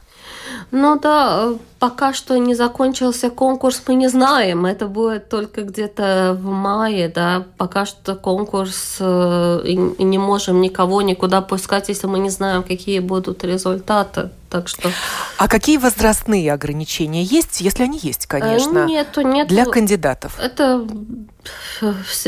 Ну 0.71 0.99
да, 0.99 1.53
пока 1.79 2.13
что 2.13 2.37
не 2.37 2.55
закончился 2.55 3.29
конкурс, 3.29 3.83
мы 3.87 3.95
не 3.95 4.07
знаем. 4.07 4.65
Это 4.65 4.87
будет 4.87 5.29
только 5.29 5.63
где-то 5.63 6.37
в 6.39 6.45
мае, 6.45 7.09
да. 7.09 7.45
Пока 7.57 7.85
что 7.85 8.15
конкурс 8.15 8.97
э, 8.99 9.61
и 9.65 10.03
не 10.03 10.17
можем 10.17 10.61
никого 10.61 11.01
никуда 11.01 11.41
пускать, 11.41 11.89
если 11.89 12.07
мы 12.07 12.19
не 12.19 12.29
знаем, 12.29 12.63
какие 12.63 12.99
будут 12.99 13.43
результаты. 13.43 14.29
Так 14.51 14.67
что... 14.67 14.91
А 15.37 15.47
какие 15.47 15.77
возрастные 15.77 16.51
ограничения 16.51 17.23
есть, 17.23 17.61
если 17.61 17.83
они 17.83 17.97
есть, 18.03 18.25
конечно, 18.25 18.85
нету, 18.85 19.21
нету. 19.21 19.47
для 19.47 19.63
кандидатов? 19.63 20.37
Это 20.37 20.85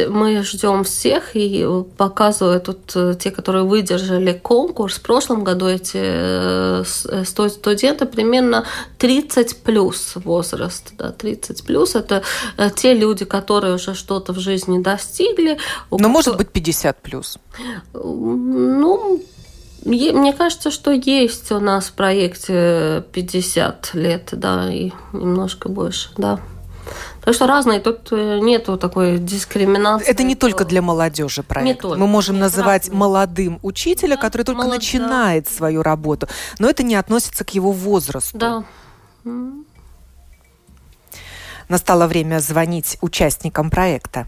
мы 0.08 0.42
ждем 0.44 0.86
всех 0.86 1.36
и 1.36 1.68
показывают 1.98 2.63
тут 2.63 2.96
э, 2.96 3.15
те, 3.20 3.30
которые 3.30 3.65
выдержали 3.65 4.32
конкурс. 4.32 4.96
В 4.96 5.01
прошлом 5.01 5.44
году 5.44 5.68
эти 5.68 5.98
э, 5.98 6.84
э, 7.10 7.25
студенты 7.25 8.06
примерно 8.06 8.65
30 9.00 9.58
плюс 9.58 10.13
возраст. 10.15 10.94
Да, 10.98 11.12
30 11.12 11.65
плюс 11.65 11.96
это 11.96 12.24
те 12.75 12.94
люди, 12.94 13.25
которые 13.25 13.75
уже 13.75 13.96
что-то 13.96 14.32
в 14.32 14.39
жизни 14.39 14.82
достигли. 14.82 15.58
Но 15.92 16.08
может 16.08 16.38
быть 16.38 16.50
50 16.50 17.01
плюс? 17.01 17.38
Ну, 17.94 19.22
мне 19.85 20.33
кажется, 20.33 20.71
что 20.71 20.91
есть 20.91 21.51
у 21.51 21.59
нас 21.59 21.87
в 21.87 21.93
проекте 21.93 23.03
50 23.11 23.91
лет, 23.93 24.29
да, 24.31 24.71
и 24.71 24.91
немножко 25.11 25.69
больше, 25.69 26.09
да. 26.17 26.39
Так 27.21 27.33
что 27.33 27.47
разные, 27.47 27.79
тут 27.79 28.11
э, 28.11 28.39
нету 28.41 28.77
такой 28.77 29.17
дискриминации. 29.17 30.09
Это 30.09 30.23
не 30.23 30.35
только 30.35 30.65
для 30.65 30.81
молодежи 30.81 31.41
проект. 31.41 31.65
Не 31.65 31.73
только. 31.73 31.97
Мы 31.97 32.07
можем 32.07 32.35
Нет, 32.35 32.43
называть 32.43 32.83
разные. 32.83 32.99
молодым 32.99 33.59
учителя, 33.61 34.15
да, 34.15 34.21
который 34.21 34.43
только 34.43 34.63
молод... 34.63 34.75
начинает 34.75 35.47
свою 35.47 35.83
работу, 35.83 36.27
но 36.59 36.69
это 36.69 36.83
не 36.83 36.95
относится 36.95 37.45
к 37.45 37.51
его 37.51 37.71
возрасту. 37.71 38.37
Да. 38.37 38.63
Настало 41.69 42.07
время 42.07 42.39
звонить 42.39 42.97
участникам 43.01 43.69
проекта. 43.69 44.27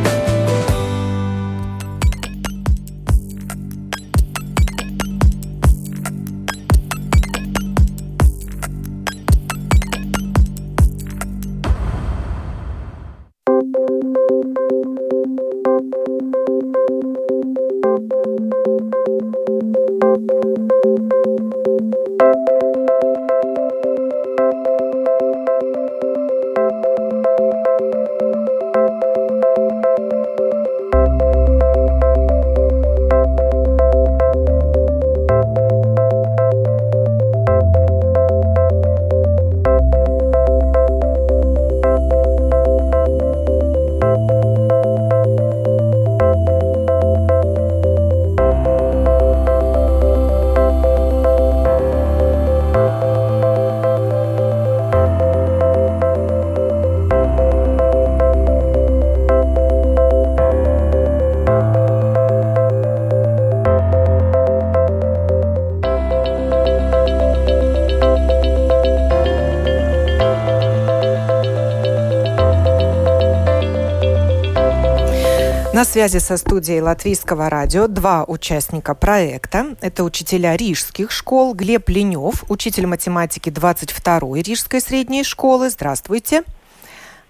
На 75.81 75.85
связи 75.85 76.19
со 76.19 76.37
студией 76.37 76.79
Латвийского 76.79 77.49
радио 77.49 77.87
два 77.87 78.23
участника 78.23 78.93
проекта. 78.93 79.75
Это 79.81 80.03
учителя 80.03 80.55
рижских 80.55 81.09
школ 81.09 81.55
Глеб 81.55 81.89
Ленев, 81.89 82.43
учитель 82.49 82.85
математики 82.85 83.49
22-й 83.49 84.43
Рижской 84.43 84.79
средней 84.79 85.23
школы. 85.23 85.71
Здравствуйте. 85.71 86.43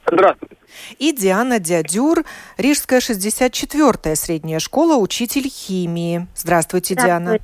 Здравствуйте. 0.06 0.58
И 1.00 1.14
Диана 1.14 1.60
Дядюр, 1.60 2.26
Рижская 2.58 3.00
64-я 3.00 4.16
средняя 4.18 4.60
школа, 4.60 4.98
учитель 4.98 5.48
химии. 5.48 6.28
Здравствуйте, 6.36 6.96
Диана. 6.96 7.40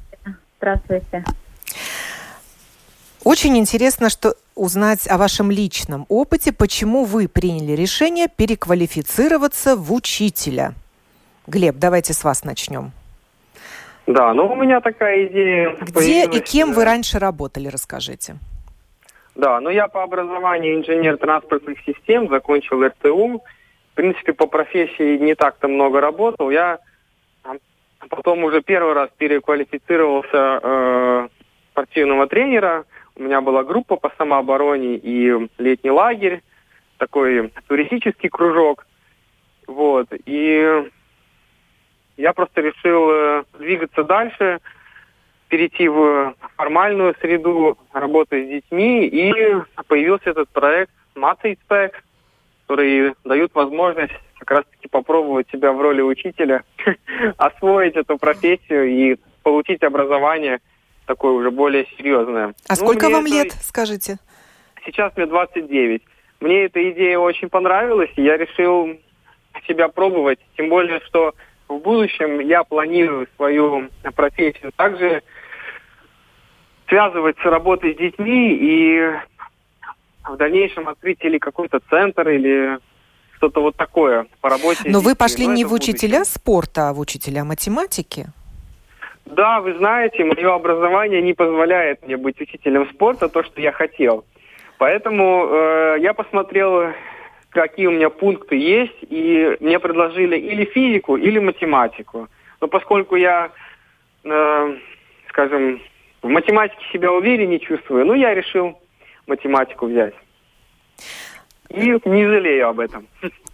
Здравствуйте. 0.57 1.23
Очень 3.23 3.57
интересно, 3.57 4.09
что 4.09 4.35
узнать 4.55 5.07
о 5.07 5.17
вашем 5.17 5.51
личном 5.51 6.05
опыте, 6.09 6.51
почему 6.51 7.05
вы 7.05 7.29
приняли 7.29 7.77
решение 7.77 8.27
переквалифицироваться 8.27 9.77
в 9.77 9.93
учителя. 9.93 10.75
Глеб, 11.47 11.75
давайте 11.77 12.11
с 12.11 12.25
вас 12.25 12.43
начнем. 12.43 12.91
Да, 14.05 14.33
ну 14.33 14.51
у 14.51 14.55
меня 14.55 14.81
такая 14.81 15.27
идея. 15.27 15.77
Где 15.79 16.25
и 16.25 16.41
кем 16.41 16.73
вы 16.73 16.83
раньше 16.83 17.19
работали, 17.19 17.69
расскажите. 17.69 18.35
Да, 19.35 19.61
ну 19.61 19.69
я 19.69 19.87
по 19.87 20.03
образованию 20.03 20.75
инженер 20.75 21.17
транспортных 21.17 21.79
систем, 21.85 22.27
закончил 22.27 22.83
РТУ. 22.85 23.43
В 23.91 23.95
принципе, 23.95 24.33
по 24.33 24.47
профессии 24.47 25.17
не 25.17 25.35
так-то 25.35 25.69
много 25.69 26.01
работал. 26.01 26.49
Я 26.49 26.79
потом 28.09 28.43
уже 28.43 28.61
первый 28.61 28.93
раз 28.93 29.09
переквалифицировался 29.17 30.59
э, 30.61 31.27
спортивного 31.71 32.27
тренера. 32.27 32.83
У 33.15 33.23
меня 33.23 33.39
была 33.39 33.63
группа 33.63 33.95
по 33.95 34.11
самообороне 34.17 34.95
и 34.97 35.49
летний 35.57 35.91
лагерь, 35.91 36.41
такой 36.97 37.53
туристический 37.67 38.29
кружок. 38.29 38.85
Вот. 39.65 40.07
И 40.25 40.89
я 42.17 42.33
просто 42.33 42.61
решил 42.61 43.09
э, 43.11 43.43
двигаться 43.57 44.03
дальше, 44.03 44.59
перейти 45.49 45.87
в 45.87 46.35
формальную 46.57 47.15
среду 47.21 47.77
работы 47.93 48.43
с 48.43 48.49
детьми, 48.49 49.05
и 49.05 49.33
появился 49.87 50.31
этот 50.31 50.49
проект 50.49 50.91
Math 51.15 51.91
который 52.67 53.13
дает 53.23 53.55
возможность 53.55 54.13
как 54.39 54.51
раз-таки 54.51 54.89
попробовать 54.89 55.49
себя 55.49 55.71
в 55.71 55.81
роли 55.81 56.01
учителя, 56.01 56.63
освоить 57.37 57.95
эту 57.95 58.17
профессию 58.17 58.85
и 58.89 59.17
получить 59.41 59.83
образование 59.83 60.59
такое 61.05 61.31
уже 61.31 61.49
более 61.49 61.87
серьезное. 61.97 62.53
А 62.67 62.71
ну, 62.71 62.75
сколько 62.75 63.09
вам 63.09 63.25
это... 63.25 63.33
лет, 63.33 63.51
скажите? 63.61 64.17
Сейчас 64.85 65.15
мне 65.15 65.25
29. 65.25 66.03
Мне 66.41 66.65
эта 66.65 66.91
идея 66.91 67.17
очень 67.19 67.49
понравилась, 67.49 68.11
и 68.15 68.23
я 68.23 68.37
решил 68.37 68.89
себя 69.65 69.87
пробовать. 69.87 70.39
Тем 70.57 70.69
более, 70.69 70.99
что 71.01 71.33
в 71.67 71.77
будущем 71.79 72.39
я 72.39 72.63
планирую 72.63 73.27
свою 73.35 73.89
профессию 74.15 74.71
также 74.75 75.23
связывать 76.87 77.37
с 77.39 77.45
работой 77.45 77.93
с 77.93 77.97
детьми 77.97 78.53
и 78.53 79.11
в 80.27 80.37
дальнейшем 80.37 80.87
открыть 80.87 81.23
или 81.23 81.37
какой-то 81.37 81.79
центр, 81.89 82.29
или 82.29 82.79
что-то 83.35 83.61
вот 83.61 83.75
такое 83.75 84.25
по 84.41 84.49
работе. 84.49 84.81
Но 84.85 84.99
вы 84.99 85.15
пошли 85.15 85.45
не 85.45 85.63
в 85.65 85.73
учителя 85.73 86.25
спорта, 86.25 86.89
а 86.89 86.93
в 86.93 86.99
учителя 86.99 87.43
математики? 87.43 88.27
Да, 89.25 89.59
вы 89.59 89.77
знаете, 89.77 90.23
мое 90.23 90.53
образование 90.53 91.21
не 91.21 91.33
позволяет 91.33 92.05
мне 92.05 92.17
быть 92.17 92.39
учителем 92.39 92.89
спорта, 92.93 93.27
то, 93.27 93.43
что 93.43 93.61
я 93.61 93.71
хотел. 93.71 94.25
Поэтому 94.77 95.47
э, 95.47 95.97
я 95.99 96.13
посмотрел, 96.13 96.93
какие 97.61 97.87
у 97.87 97.91
меня 97.91 98.09
пункты 98.09 98.55
есть, 98.55 98.97
и 99.01 99.57
мне 99.59 99.79
предложили 99.79 100.37
или 100.37 100.65
физику, 100.65 101.17
или 101.17 101.39
математику. 101.39 102.27
Но 102.61 102.67
поскольку 102.67 103.15
я, 103.15 103.51
э, 104.23 104.75
скажем, 105.29 105.81
в 106.21 106.27
математике 106.27 106.81
себя 106.93 107.11
увереннее 107.11 107.59
чувствую, 107.59 108.05
ну, 108.05 108.13
я 108.13 108.35
решил 108.35 108.77
математику 109.25 109.87
взять. 109.87 110.13
И 111.69 111.99
не 112.05 112.25
жалею 112.27 112.69
об 112.69 112.79
этом. 112.79 113.07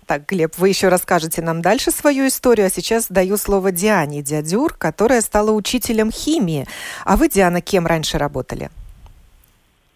Так, 0.05 0.27
Глеб, 0.27 0.51
вы 0.57 0.67
еще 0.67 0.89
расскажете 0.89 1.41
нам 1.41 1.61
дальше 1.61 1.89
свою 1.89 2.27
историю, 2.27 2.67
а 2.67 2.69
сейчас 2.69 3.09
даю 3.09 3.37
слово 3.37 3.71
Диане 3.71 4.21
Дядюр, 4.21 4.73
которая 4.77 5.21
стала 5.21 5.51
учителем 5.51 6.11
химии. 6.11 6.65
А 7.05 7.15
вы, 7.15 7.29
Диана, 7.29 7.61
кем 7.61 7.87
раньше 7.87 8.17
работали? 8.17 8.69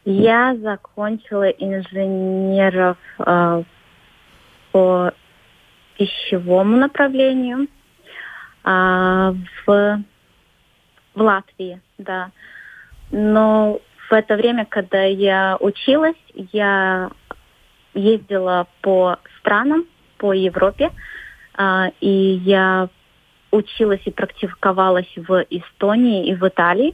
Я 0.06 0.56
закончила 0.56 1.50
инженеров 1.50 2.98
э, 3.20 3.64
по 4.78 5.12
пищевому 5.98 6.78
направлению 6.78 7.68
э, 8.64 9.34
в, 9.66 10.04
в 11.16 11.22
Латвии, 11.22 11.82
да. 11.98 12.30
Но 13.10 13.80
в 14.08 14.14
это 14.14 14.36
время, 14.36 14.66
когда 14.66 15.02
я 15.04 15.58
училась, 15.60 16.22
я 16.36 17.10
ездила 17.96 18.68
по 18.82 19.18
странам, 19.40 19.86
по 20.20 20.32
Европе, 20.32 20.92
э, 21.58 21.86
и 22.00 22.40
я 22.46 22.90
училась 23.50 24.02
и 24.06 24.12
практиковалась 24.12 25.12
в 25.16 25.44
Эстонии 25.50 26.28
и 26.28 26.36
в 26.36 26.48
Италии. 26.48 26.94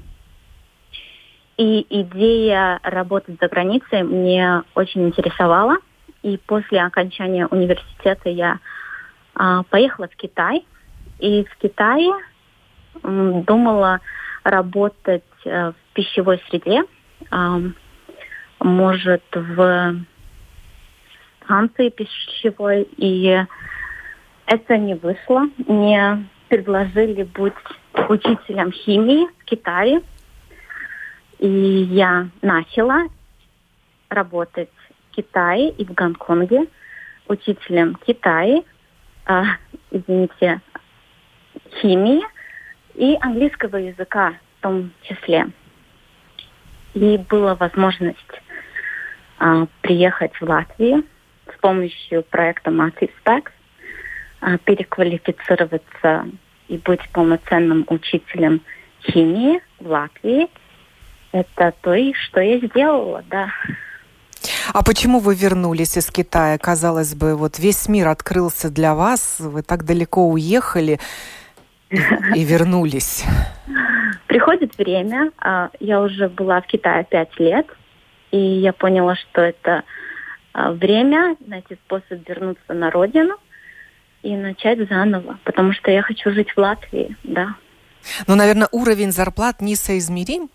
И 1.57 1.85
идея 1.89 2.79
работать 2.81 3.35
за 3.41 3.49
границей 3.49 4.03
мне 4.03 4.63
очень 4.73 5.05
интересовала. 5.09 5.79
И 6.23 6.37
после 6.37 6.81
окончания 6.81 7.45
университета 7.47 8.29
я 8.29 8.59
а, 9.35 9.63
поехала 9.63 10.07
в 10.07 10.15
Китай. 10.15 10.65
И 11.19 11.43
в 11.43 11.55
Китае 11.57 12.11
м, 13.03 13.43
думала 13.43 13.99
работать 14.43 15.23
а, 15.45 15.73
в 15.73 15.93
пищевой 15.93 16.41
среде, 16.49 16.83
а, 17.29 17.59
может, 18.59 19.23
в 19.33 19.95
станции 21.43 21.89
пищевой. 21.89 22.87
И 22.95 23.45
это 24.45 24.77
не 24.77 24.95
вышло. 24.95 25.43
Мне 25.67 26.25
предложили 26.47 27.23
быть 27.23 27.53
учителем 28.07 28.71
химии 28.71 29.27
в 29.41 29.43
Китае. 29.43 30.01
И 31.39 31.49
я 31.49 32.29
начала 32.41 33.07
работать 34.07 34.69
Китае 35.15 35.69
и 35.71 35.85
в 35.85 35.93
Гонконге 35.93 36.67
учителем 37.27 37.95
Китая, 38.05 38.63
э, 39.27 39.43
извините, 39.91 40.61
химии 41.81 42.21
и 42.95 43.17
английского 43.21 43.77
языка 43.77 44.33
в 44.59 44.63
том 44.63 44.91
числе. 45.03 45.47
И 46.93 47.17
была 47.17 47.55
возможность 47.55 48.17
э, 49.39 49.65
приехать 49.81 50.33
в 50.39 50.43
Латвию 50.43 51.03
с 51.53 51.59
помощью 51.59 52.23
проекта 52.23 52.71
Massive 52.71 53.11
Specs, 53.23 53.51
э, 54.41 54.57
переквалифицироваться 54.65 56.27
и 56.67 56.77
быть 56.77 57.07
полноценным 57.11 57.85
учителем 57.87 58.61
химии 59.01 59.61
в 59.79 59.87
Латвии– 59.87 60.47
это 61.33 61.73
то, 61.81 61.95
что 62.13 62.41
я 62.41 62.59
сделала, 62.59 63.23
да. 63.27 63.49
А 64.71 64.83
почему 64.83 65.19
вы 65.19 65.35
вернулись 65.35 65.97
из 65.97 66.09
Китая? 66.09 66.57
Казалось 66.57 67.15
бы, 67.15 67.35
вот 67.35 67.59
весь 67.59 67.89
мир 67.89 68.07
открылся 68.07 68.69
для 68.69 68.95
вас, 68.95 69.37
вы 69.39 69.61
так 69.63 69.83
далеко 69.83 70.27
уехали 70.27 70.99
и 71.89 72.43
вернулись. 72.43 73.25
Приходит 74.27 74.77
время, 74.77 75.31
а, 75.37 75.69
я 75.79 76.01
уже 76.01 76.29
была 76.29 76.61
в 76.61 76.67
Китае 76.67 77.03
пять 77.03 77.37
лет, 77.39 77.67
и 78.31 78.37
я 78.37 78.73
поняла, 78.73 79.15
что 79.15 79.41
это 79.41 79.83
а, 80.53 80.71
время, 80.71 81.35
найти 81.45 81.75
способ 81.85 82.27
вернуться 82.27 82.73
на 82.73 82.89
родину 82.89 83.35
и 84.23 84.35
начать 84.35 84.87
заново, 84.87 85.37
потому 85.43 85.73
что 85.73 85.91
я 85.91 86.01
хочу 86.01 86.31
жить 86.31 86.51
в 86.51 86.57
Латвии, 86.57 87.15
да. 87.23 87.55
Ну, 88.27 88.35
наверное, 88.35 88.67
уровень 88.71 89.11
зарплат 89.11 89.61
несоизмерим 89.61 90.49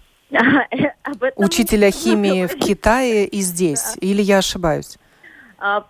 Учителя 1.37 1.91
химии 1.91 2.47
в 2.47 2.59
Китае 2.59 3.27
и 3.27 3.41
здесь. 3.41 3.97
Или 4.01 4.23
я 4.23 4.39
ошибаюсь? 4.39 4.99
А, 5.59 5.87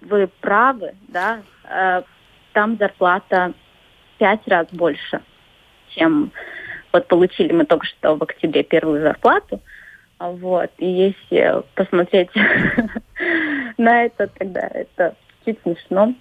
вы 0.00 0.28
правы, 0.40 0.94
да. 1.08 1.42
А, 1.64 2.04
там 2.52 2.76
зарплата 2.78 3.52
пять 4.18 4.46
раз 4.48 4.66
больше, 4.72 5.20
чем 5.94 6.32
вот 6.92 7.06
получили 7.06 7.52
мы 7.52 7.64
только 7.66 7.86
что 7.86 8.16
в 8.16 8.22
октябре 8.22 8.62
первую 8.62 9.02
зарплату. 9.02 9.60
Вот. 10.18 10.70
И 10.78 10.86
если 10.86 11.62
посмотреть 11.74 12.30
на 13.76 14.04
это, 14.04 14.28
тогда 14.28 14.62
это 14.72 15.14
чуть 15.44 15.60
смешно. 15.62 16.14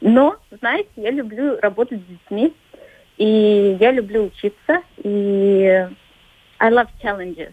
Но, 0.00 0.36
знаете, 0.60 0.90
я 0.96 1.10
люблю 1.10 1.58
работать 1.60 2.00
с 2.00 2.04
детьми, 2.04 2.52
и 3.16 3.76
я 3.80 3.90
люблю 3.90 4.26
учиться, 4.26 4.82
и 4.98 5.88
I 6.60 6.70
love 6.70 6.88
challenges, 7.02 7.52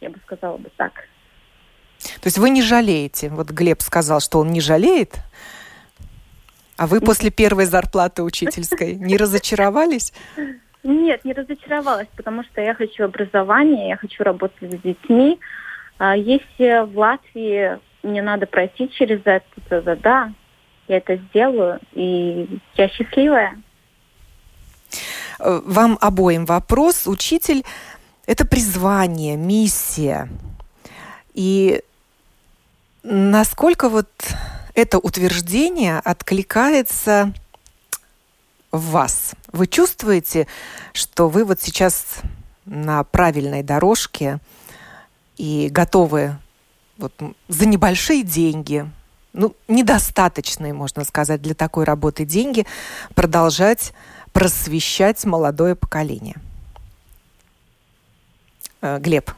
я 0.00 0.10
бы 0.10 0.18
сказала 0.24 0.56
бы 0.56 0.70
так. 0.76 0.92
То 2.20 2.26
есть 2.26 2.38
вы 2.38 2.50
не 2.50 2.62
жалеете? 2.62 3.28
Вот 3.28 3.50
Глеб 3.50 3.82
сказал, 3.82 4.20
что 4.20 4.38
он 4.38 4.52
не 4.52 4.60
жалеет, 4.60 5.16
а 6.76 6.86
вы 6.86 7.00
после 7.00 7.30
первой 7.30 7.64
зарплаты 7.64 8.22
учительской 8.22 8.94
не 8.94 9.16
разочаровались? 9.16 10.12
Нет, 10.84 11.24
не 11.24 11.32
разочаровалась, 11.32 12.06
потому 12.16 12.44
что 12.44 12.60
я 12.60 12.74
хочу 12.74 13.04
образования, 13.04 13.88
я 13.88 13.96
хочу 13.96 14.22
работать 14.22 14.70
с 14.72 14.80
детьми. 14.82 15.40
А 15.98 16.16
если 16.16 16.86
в 16.86 16.96
Латвии 16.96 17.78
мне 18.04 18.22
надо 18.22 18.46
пройти 18.46 18.88
через 18.88 19.20
это, 19.24 19.44
то 19.68 19.96
да, 19.96 20.32
я 20.86 20.98
это 20.98 21.16
сделаю, 21.16 21.80
и 21.92 22.60
я 22.76 22.88
счастливая. 22.88 23.60
Вам 25.40 25.98
обоим 26.00 26.46
вопрос. 26.46 27.06
Учитель 27.06 27.64
это 28.28 28.44
призвание, 28.44 29.36
миссия. 29.36 30.28
И 31.32 31.82
насколько 33.02 33.88
вот 33.88 34.10
это 34.74 34.98
утверждение 34.98 35.98
откликается 35.98 37.32
в 38.70 38.90
вас? 38.90 39.32
Вы 39.50 39.66
чувствуете, 39.66 40.46
что 40.92 41.30
вы 41.30 41.44
вот 41.44 41.62
сейчас 41.62 42.18
на 42.66 43.02
правильной 43.02 43.62
дорожке 43.62 44.40
и 45.38 45.68
готовы 45.70 46.36
вот 46.98 47.14
за 47.48 47.64
небольшие 47.64 48.24
деньги, 48.24 48.86
ну, 49.32 49.56
недостаточные, 49.68 50.74
можно 50.74 51.04
сказать, 51.04 51.40
для 51.40 51.54
такой 51.54 51.84
работы 51.84 52.26
деньги, 52.26 52.66
продолжать 53.14 53.94
просвещать 54.34 55.24
молодое 55.24 55.74
поколение? 55.74 56.36
Э, 58.82 58.98
Глеб? 58.98 59.30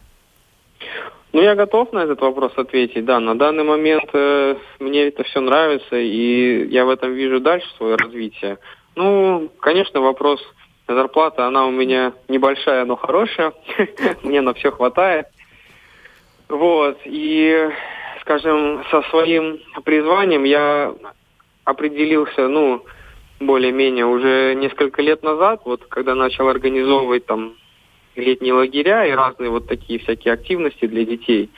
Ну, 1.32 1.42
я 1.42 1.54
готов 1.54 1.92
на 1.92 2.00
этот 2.00 2.20
вопрос 2.20 2.52
ответить. 2.56 3.04
Да, 3.04 3.20
на 3.20 3.38
данный 3.38 3.62
момент 3.62 4.10
э, 4.12 4.56
мне 4.80 5.08
это 5.08 5.22
все 5.22 5.40
нравится, 5.40 5.96
и 5.96 6.66
я 6.68 6.84
в 6.84 6.90
этом 6.90 7.12
вижу 7.12 7.40
дальше 7.40 7.68
свое 7.76 7.96
развитие. 7.96 8.58
Ну, 8.96 9.48
конечно, 9.60 10.00
вопрос 10.00 10.40
зарплата, 10.88 11.46
она 11.46 11.66
у 11.66 11.70
меня 11.70 12.12
небольшая, 12.28 12.84
но 12.84 12.96
хорошая. 12.96 13.52
Мне 14.22 14.40
на 14.40 14.54
все 14.54 14.72
хватает. 14.72 15.26
Вот. 16.48 16.98
И, 17.04 17.70
скажем, 18.22 18.82
со 18.90 19.02
своим 19.02 19.60
призванием 19.84 20.42
я 20.42 20.92
определился, 21.64 22.48
ну, 22.48 22.84
более-менее 23.38 24.04
уже 24.04 24.54
несколько 24.54 25.00
лет 25.00 25.22
назад, 25.22 25.62
вот 25.64 25.84
когда 25.86 26.16
начал 26.16 26.48
организовывать 26.48 27.24
там 27.26 27.54
летние 28.16 28.52
лагеря 28.52 29.06
и 29.06 29.12
разные 29.12 29.50
вот 29.50 29.66
такие 29.66 29.98
всякие 29.98 30.34
активности 30.34 30.86
для 30.86 31.04
детей. 31.04 31.50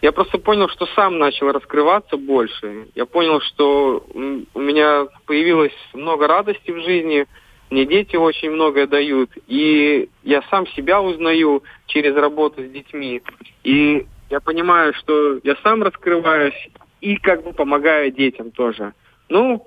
Я 0.00 0.12
просто 0.12 0.38
понял, 0.38 0.68
что 0.68 0.86
сам 0.94 1.18
начал 1.18 1.50
раскрываться 1.50 2.16
больше. 2.16 2.86
Я 2.94 3.04
понял, 3.04 3.40
что 3.40 4.04
у 4.14 4.60
меня 4.60 5.06
появилось 5.26 5.72
много 5.92 6.28
радости 6.28 6.70
в 6.70 6.80
жизни, 6.82 7.26
мне 7.70 7.84
дети 7.84 8.16
очень 8.16 8.50
многое 8.50 8.86
дают, 8.86 9.30
и 9.46 10.08
я 10.22 10.42
сам 10.50 10.66
себя 10.68 11.02
узнаю 11.02 11.62
через 11.86 12.14
работу 12.14 12.62
с 12.62 12.70
детьми. 12.70 13.20
И 13.62 14.06
я 14.30 14.40
понимаю, 14.40 14.94
что 14.94 15.38
я 15.42 15.54
сам 15.62 15.82
раскрываюсь 15.82 16.70
и 17.00 17.16
как 17.16 17.44
бы 17.44 17.52
помогаю 17.52 18.10
детям 18.10 18.50
тоже. 18.52 18.94
Ну, 19.28 19.66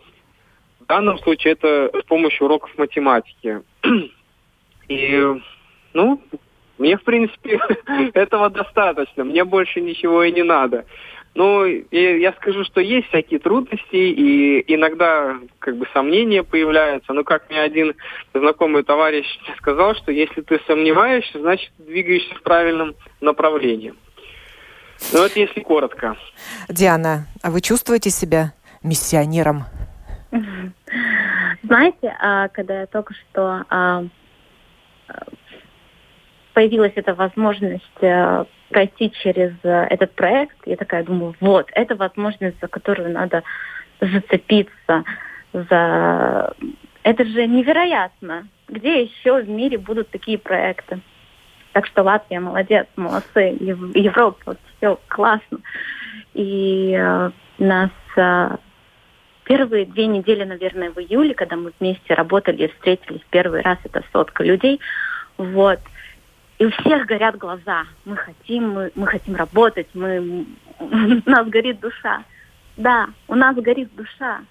в 0.80 0.86
данном 0.88 1.20
случае 1.20 1.54
это 1.54 1.92
с 1.94 2.06
помощью 2.06 2.46
уроков 2.46 2.76
математики. 2.78 3.62
И, 4.88 5.42
ну, 5.94 6.22
мне, 6.78 6.98
в 6.98 7.04
принципе, 7.04 7.60
этого 8.14 8.50
достаточно. 8.50 9.24
Мне 9.24 9.44
больше 9.44 9.82
ничего 9.82 10.24
и 10.24 10.32
не 10.32 10.44
надо. 10.44 10.86
Ну, 11.34 11.64
я 11.92 12.34
скажу, 12.34 12.66
что 12.66 12.82
есть 12.82 13.08
всякие 13.08 13.40
трудности, 13.40 13.96
и 13.96 14.74
иногда 14.74 15.38
как 15.60 15.78
бы 15.78 15.88
сомнения 15.94 16.44
появляются. 16.44 17.14
Но 17.14 17.24
как 17.24 17.50
мне 17.50 17.62
один 17.62 17.94
знакомый 18.34 18.84
товарищ 18.84 19.26
сказал, 19.58 19.96
что 19.96 20.12
если 20.12 20.42
ты 20.42 20.60
сомневаешься, 20.68 21.40
значит 21.40 21.72
двигаешься 21.78 22.36
в 22.36 22.42
правильном 22.42 22.96
направлении. 23.22 23.94
Ну, 25.14 25.24
это 25.24 25.40
если 25.40 25.62
коротко. 25.62 26.18
Диана, 26.68 27.28
а 27.42 27.50
вы 27.50 27.62
чувствуете 27.62 28.10
себя 28.10 28.54
миссионером? 28.84 29.64
Знаете, 31.64 32.16
а, 32.20 32.50
когда 32.50 32.82
я 32.82 32.88
только 32.88 33.14
что 33.14 33.66
а, 33.70 34.04
появилась 36.54 36.94
эта 36.96 37.14
возможность 37.14 37.84
э, 38.02 38.46
пройти 38.70 39.12
через 39.12 39.52
э, 39.64 39.88
этот 39.90 40.14
проект, 40.14 40.56
я 40.66 40.76
такая 40.78 41.04
думаю, 41.04 41.36
вот, 41.40 41.70
это 41.74 41.96
возможность, 41.96 42.60
за 42.60 42.68
которую 42.68 43.12
надо 43.12 43.44
зацепиться, 44.00 45.04
за... 45.54 46.54
Это 47.04 47.26
же 47.26 47.48
невероятно. 47.48 48.48
Где 48.68 49.02
еще 49.02 49.42
в 49.42 49.50
мире 49.50 49.78
будут 49.78 50.10
такие 50.10 50.38
проекты? 50.38 51.02
Так 51.74 51.88
что 51.88 52.04
Латвия 52.04 52.40
молодец, 52.40 52.88
молодцы, 52.96 53.58
Европа, 53.60 54.58
все 54.78 55.00
классно. 55.08 55.60
И 56.34 56.94
э, 56.98 57.32
нас 57.58 57.92
э, 58.16 58.58
первые 59.46 59.86
две 59.86 60.08
недели, 60.08 60.44
наверное, 60.44 60.92
в 60.92 61.00
июле, 61.00 61.34
когда 61.34 61.56
мы 61.56 61.74
вместе 61.80 62.14
работали 62.14 62.64
и 62.64 62.68
встретились 62.68 63.22
первый 63.30 63.62
раз, 63.62 63.78
это 63.84 64.04
сотка 64.14 64.44
людей, 64.44 64.80
вот, 65.38 65.80
и 66.62 66.66
у 66.66 66.70
всех 66.70 67.08
горят 67.08 67.40
глаза. 67.40 67.86
Мы 68.06 68.16
хотим, 68.16 68.70
мы, 68.70 68.92
мы 68.94 69.08
хотим 69.08 69.36
работать, 69.36 69.88
мы, 69.96 70.46
у 70.80 71.30
нас 71.30 71.48
горит 71.48 71.80
душа. 71.80 72.24
Да, 72.78 73.08
у 73.28 73.34
нас 73.34 73.56
горит 73.56 73.90
душа. 73.96 74.42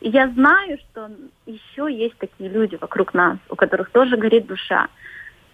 И 0.00 0.08
я 0.10 0.28
знаю, 0.28 0.78
что 0.78 1.10
еще 1.44 1.92
есть 1.92 2.16
такие 2.18 2.48
люди 2.48 2.78
вокруг 2.80 3.12
нас, 3.12 3.38
у 3.48 3.56
которых 3.56 3.90
тоже 3.90 4.16
горит 4.16 4.46
душа. 4.46 4.86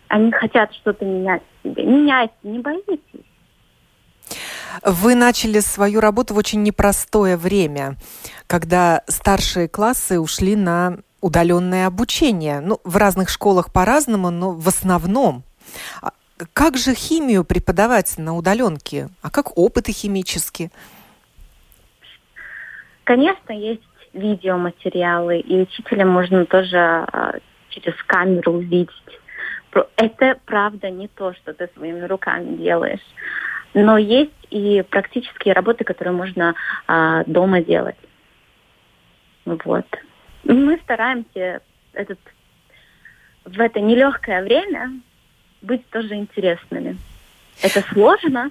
Они 0.09 0.31
хотят 0.31 0.75
что-то 0.75 1.07
менять 1.07 1.43
в 1.63 1.69
себе. 1.69 1.85
Меняйте, 1.85 2.35
не 2.43 2.59
боитесь. 2.59 3.01
Вы 4.85 5.15
начали 5.15 5.61
свою 5.61 6.01
работу 6.01 6.35
в 6.35 6.37
очень 6.37 6.63
непростое 6.63 7.39
время, 7.39 7.97
когда 8.47 9.05
старшие 9.07 9.69
классы 9.69 10.21
ушли 10.21 10.55
на 10.55 10.99
удаленное 11.23 11.87
обучение. 11.87 12.61
Ну, 12.61 12.79
в 12.85 12.99
разных 12.99 13.31
школах 13.31 13.73
по-разному, 13.73 14.29
но 14.29 14.51
в 14.51 14.69
основном. 14.69 15.45
А 16.03 16.13
как 16.53 16.77
же 16.77 16.95
химию 16.95 17.45
преподавать 17.45 18.19
на 18.19 18.37
удаленке? 18.37 19.09
А 19.23 19.31
как 19.31 19.57
опыты 19.57 19.93
химические? 19.93 20.71
Конечно, 23.05 23.53
есть 23.53 23.83
видеоматериалы, 24.13 25.41
и 25.41 25.63
учителя 25.63 26.07
можно 26.07 26.47
тоже 26.47 26.79
а, 26.79 27.35
через 27.71 27.95
камеру 28.05 28.53
увидеть. 28.53 28.91
Это, 29.97 30.39
правда, 30.47 30.91
не 30.91 31.09
то, 31.09 31.35
что 31.35 31.53
ты 31.53 31.69
своими 31.75 32.05
руками 32.05 32.57
делаешь. 32.57 33.05
Но 33.75 33.99
есть 33.99 34.33
и 34.51 34.83
практические 34.89 35.55
работы, 35.55 35.85
которые 35.85 36.15
можно 36.15 36.55
а, 36.87 37.25
дома 37.25 37.63
делать. 37.63 37.97
Вот. 39.45 39.87
Мы 40.45 40.79
стараемся 40.85 41.61
этот, 41.93 42.19
в 43.45 43.61
это 43.61 43.81
нелегкое 43.81 44.43
время 44.43 45.01
быть 45.63 45.89
тоже 45.91 46.15
интересными. 46.15 46.99
Это 47.63 47.83
сложно. 47.93 48.51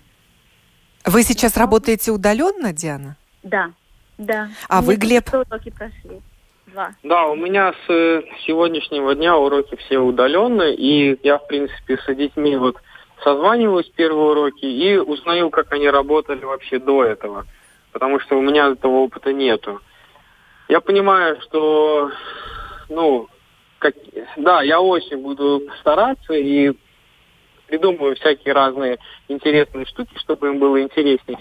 Вы 1.06 1.24
сейчас 1.24 1.56
но... 1.56 1.62
работаете 1.62 2.12
удаленно, 2.12 2.74
Диана? 2.74 3.16
Да, 3.44 3.72
да. 4.18 4.50
А 4.68 4.82
вы, 4.82 4.96
Глеб? 4.96 5.30
уроки 5.34 5.70
прошли. 5.70 6.22
Два. 6.68 6.92
Да, 7.04 7.28
у 7.28 7.36
меня 7.36 7.72
с 7.72 7.90
э, 7.90 8.24
сегодняшнего 8.46 9.16
дня 9.16 9.38
уроки 9.38 9.76
все 9.78 10.00
удаленные, 10.00 10.76
и 10.76 11.18
я, 11.26 11.38
в 11.38 11.48
принципе, 11.48 11.98
с 11.98 12.14
детьми 12.14 12.58
вот 12.58 12.76
созваниваюсь 13.24 13.90
первые 13.96 14.32
уроки 14.32 14.66
и 14.66 14.98
узнаю, 14.98 15.50
как 15.50 15.72
они 15.72 15.90
работали 15.90 16.44
вообще 16.44 16.80
до 16.80 17.06
этого, 17.06 17.46
потому 17.94 18.20
что 18.20 18.38
у 18.38 18.42
меня 18.42 18.68
этого 18.68 18.98
опыта 18.98 19.32
нету. 19.32 19.82
Я 20.68 20.82
понимаю, 20.82 21.40
что, 21.42 22.12
ну, 22.90 23.30
как, 23.80 23.96
да, 24.36 24.62
я 24.62 24.82
очень 24.82 25.18
буду 25.22 25.64
стараться 25.80 26.34
и 26.34 26.74
придумываю 27.68 28.16
всякие 28.16 28.54
разные 28.54 28.98
интересные 29.28 29.86
штуки, 29.86 30.18
чтобы 30.18 30.48
им 30.48 30.60
было 30.60 30.82
интереснее. 30.82 31.40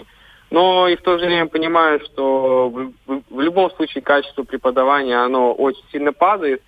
Но 0.49 0.87
и 0.87 0.95
в 0.95 1.01
то 1.01 1.17
же 1.17 1.25
время 1.25 1.47
понимаю, 1.47 1.99
что 2.05 2.69
в, 2.69 3.41
любом 3.41 3.71
случае 3.71 4.01
качество 4.01 4.43
преподавания, 4.43 5.17
оно 5.17 5.53
очень 5.53 5.83
сильно 5.91 6.13
падает. 6.13 6.61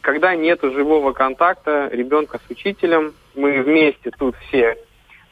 Когда 0.00 0.34
нет 0.34 0.60
живого 0.62 1.12
контакта 1.12 1.88
ребенка 1.92 2.40
с 2.46 2.50
учителем, 2.50 3.14
мы 3.34 3.62
вместе 3.62 4.10
тут 4.18 4.36
все 4.48 4.76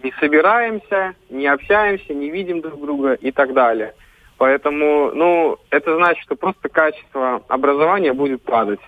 не 0.04 0.12
собираемся, 0.20 1.14
не 1.30 1.46
общаемся, 1.46 2.12
не 2.12 2.30
видим 2.30 2.60
друг 2.60 2.80
друга 2.80 3.14
и 3.14 3.32
так 3.32 3.54
далее. 3.54 3.94
Поэтому, 4.36 5.10
ну, 5.12 5.58
это 5.70 5.96
значит, 5.96 6.22
что 6.24 6.36
просто 6.36 6.68
качество 6.68 7.42
образования 7.48 8.12
будет 8.12 8.42
падать. 8.42 8.80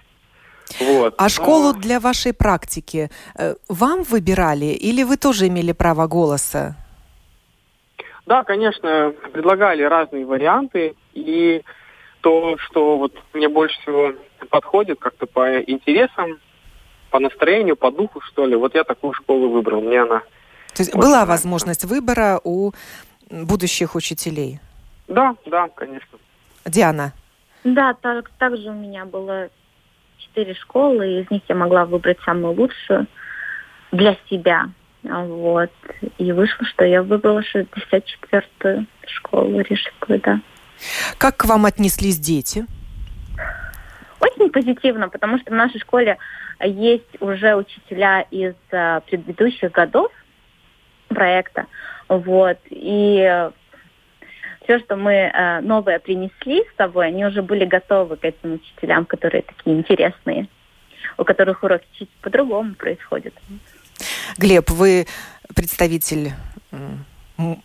Вот. 0.80 1.14
А 1.16 1.28
школу 1.28 1.72
для 1.72 2.00
вашей 2.00 2.32
практики 2.32 3.10
э, 3.38 3.54
вам 3.68 4.02
выбирали 4.02 4.66
или 4.66 5.04
вы 5.04 5.16
тоже 5.16 5.46
имели 5.46 5.72
право 5.72 6.06
голоса? 6.06 6.76
Да, 8.26 8.42
конечно, 8.42 9.14
предлагали 9.32 9.82
разные 9.82 10.26
варианты, 10.26 10.94
и 11.14 11.62
то, 12.20 12.56
что 12.58 12.98
вот 12.98 13.12
мне 13.32 13.48
больше 13.48 13.80
всего 13.82 14.12
подходит 14.50 14.98
как-то 14.98 15.26
по 15.26 15.60
интересам, 15.60 16.40
по 17.10 17.20
настроению, 17.20 17.76
по 17.76 17.92
духу, 17.92 18.20
что 18.20 18.46
ли, 18.46 18.56
вот 18.56 18.74
я 18.74 18.82
такую 18.82 19.12
школу 19.12 19.48
выбрал, 19.50 19.80
мне 19.80 20.02
она... 20.02 20.22
То 20.74 20.82
есть 20.82 20.92
была 20.92 21.08
нравится. 21.08 21.30
возможность 21.30 21.84
выбора 21.84 22.40
у 22.42 22.72
будущих 23.30 23.94
учителей? 23.94 24.58
Да, 25.06 25.36
да, 25.46 25.68
конечно. 25.68 26.18
Диана? 26.64 27.12
Да, 27.62 27.94
так, 27.94 28.30
так 28.38 28.56
же 28.56 28.70
у 28.70 28.74
меня 28.74 29.04
было 29.04 29.48
четыре 30.26 30.54
школы, 30.54 31.06
и 31.06 31.20
из 31.22 31.30
них 31.30 31.42
я 31.48 31.54
могла 31.54 31.84
выбрать 31.84 32.18
самую 32.24 32.54
лучшую 32.54 33.06
для 33.92 34.16
себя. 34.28 34.68
Вот. 35.02 35.70
И 36.18 36.32
вышло, 36.32 36.66
что 36.66 36.84
я 36.84 37.02
выбрала 37.02 37.40
64-ю 37.40 38.86
школу 39.06 39.60
Рижскую, 39.60 40.20
да. 40.20 40.40
Как 41.18 41.36
к 41.36 41.44
вам 41.44 41.64
отнеслись 41.64 42.18
дети? 42.18 42.66
Очень 44.20 44.50
позитивно, 44.50 45.08
потому 45.08 45.38
что 45.38 45.52
в 45.52 45.54
нашей 45.54 45.80
школе 45.80 46.18
есть 46.60 47.20
уже 47.20 47.54
учителя 47.54 48.22
из 48.30 48.54
uh, 48.72 49.02
предыдущих 49.06 49.70
годов 49.72 50.10
проекта. 51.08 51.66
Вот. 52.08 52.58
И 52.70 53.50
все, 54.66 54.80
что 54.80 54.96
мы 54.96 55.12
э, 55.12 55.60
новое 55.60 55.98
принесли 55.98 56.64
с 56.64 56.76
собой, 56.76 57.06
они 57.06 57.24
уже 57.24 57.40
были 57.40 57.64
готовы 57.64 58.16
к 58.16 58.24
этим 58.24 58.54
учителям, 58.54 59.06
которые 59.06 59.42
такие 59.42 59.76
интересные, 59.76 60.48
у 61.16 61.24
которых 61.24 61.62
уроки 61.62 61.86
чуть 61.98 62.10
по-другому 62.20 62.74
происходят. 62.74 63.32
Глеб, 64.36 64.68
вы 64.70 65.06
представитель 65.54 66.32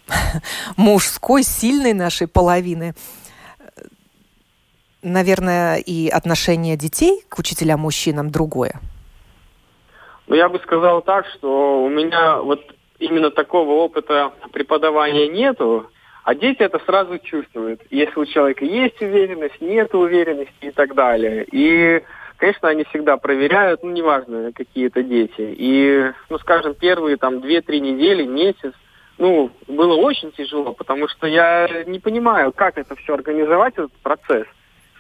мужской, 0.77 1.43
сильной 1.43 1.93
нашей 1.93 2.27
половины. 2.27 2.93
Наверное, 5.01 5.77
и 5.77 6.09
отношение 6.09 6.77
детей 6.77 7.23
к 7.27 7.39
учителям-мужчинам 7.39 8.29
другое. 8.29 8.79
Ну, 10.27 10.35
я 10.35 10.47
бы 10.47 10.59
сказал 10.59 11.01
так, 11.01 11.25
что 11.33 11.83
у 11.83 11.89
меня 11.89 12.37
вот 12.37 12.61
именно 12.99 13.31
такого 13.31 13.71
опыта 13.71 14.31
преподавания 14.53 15.27
нету. 15.27 15.89
А 16.23 16.35
дети 16.35 16.61
это 16.61 16.79
сразу 16.85 17.17
чувствуют. 17.19 17.81
Если 17.89 18.19
у 18.19 18.25
человека 18.25 18.63
есть 18.63 19.01
уверенность, 19.01 19.59
нет 19.59 19.93
уверенности 19.95 20.65
и 20.65 20.71
так 20.71 20.93
далее. 20.93 21.45
И, 21.51 22.03
конечно, 22.37 22.69
они 22.69 22.83
всегда 22.85 23.17
проверяют, 23.17 23.81
ну, 23.81 23.89
неважно, 23.91 24.51
какие 24.53 24.87
это 24.87 25.01
дети. 25.01 25.33
И, 25.57 26.11
ну, 26.29 26.37
скажем, 26.37 26.75
первые 26.75 27.17
там 27.17 27.37
2-3 27.37 27.79
недели, 27.79 28.23
месяц, 28.25 28.73
ну, 29.17 29.51
было 29.67 29.95
очень 29.95 30.31
тяжело, 30.31 30.73
потому 30.73 31.07
что 31.07 31.25
я 31.27 31.83
не 31.85 31.99
понимаю, 31.99 32.51
как 32.51 32.77
это 32.77 32.95
все 32.95 33.15
организовать, 33.15 33.73
этот 33.73 33.93
процесс, 34.03 34.45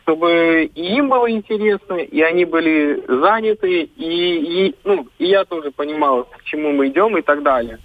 чтобы 0.01 0.69
и 0.73 0.95
им 0.95 1.09
было 1.09 1.29
интересно, 1.29 1.95
и 1.95 2.21
они 2.21 2.45
были 2.45 3.03
заняты, 3.07 3.83
и, 3.83 4.67
и, 4.67 4.75
ну, 4.83 5.07
и 5.19 5.25
я 5.25 5.45
тоже 5.45 5.71
понимал, 5.71 6.25
к 6.25 6.43
чему 6.43 6.71
мы 6.71 6.87
идем 6.87 7.15
и 7.17 7.21
так 7.21 7.43
далее. 7.43 7.77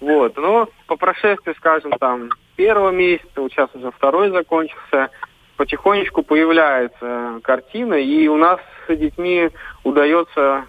Вот, 0.00 0.36
но 0.36 0.68
по 0.86 0.96
прошествии, 0.96 1.54
скажем, 1.58 1.92
там, 1.98 2.30
первого 2.60 2.90
месяца, 2.90 3.40
вот 3.40 3.50
сейчас 3.50 3.70
уже 3.72 3.90
второй 3.90 4.30
закончился, 4.30 5.08
потихонечку 5.56 6.22
появляется 6.22 7.40
картина, 7.42 7.94
и 7.94 8.28
у 8.28 8.36
нас 8.36 8.60
с 8.86 8.94
детьми 8.94 9.48
удается 9.82 10.66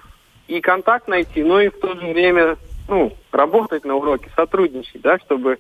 и 0.48 0.62
контакт 0.62 1.10
найти, 1.10 1.44
но 1.44 1.60
и 1.60 1.68
в 1.68 1.78
то 1.82 1.94
же 1.94 2.08
время 2.14 2.56
ну, 2.88 3.12
работать 3.34 3.84
на 3.84 3.96
уроке, 3.96 4.30
сотрудничать, 4.38 5.02
да, 5.02 5.20
чтобы 5.20 5.60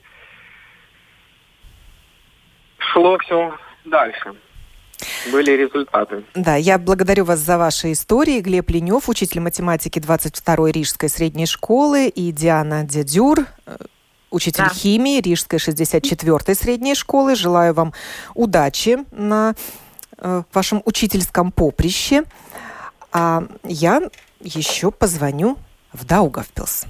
шло 2.77 3.17
все 3.17 3.53
дальше 3.83 4.33
были 5.33 5.51
результаты. 5.51 6.23
Да, 6.33 6.55
я 6.55 6.77
благодарю 6.77 7.25
вас 7.25 7.39
за 7.39 7.57
ваши 7.57 7.91
истории. 7.91 8.39
Глеб 8.39 8.69
Ленев, 8.69 9.09
учитель 9.09 9.41
математики 9.41 9.99
22-й 9.99 10.71
Рижской 10.71 11.09
средней 11.09 11.45
школы, 11.45 12.07
и 12.07 12.31
Диана 12.31 12.83
Дядюр, 12.83 13.39
э, 13.65 13.77
учитель 14.31 14.63
да. 14.63 14.69
химии 14.69 15.21
Рижской 15.21 15.59
64-й 15.59 16.55
средней 16.55 16.95
школы. 16.95 17.35
Желаю 17.35 17.73
вам 17.73 17.93
удачи 18.33 18.99
на 19.11 19.53
э, 20.17 20.43
вашем 20.53 20.81
учительском 20.85 21.51
поприще. 21.51 22.23
А 23.11 23.43
я 23.63 24.01
еще 24.39 24.91
позвоню 24.91 25.57
в 25.93 26.05
Даугавпилс. 26.05 26.85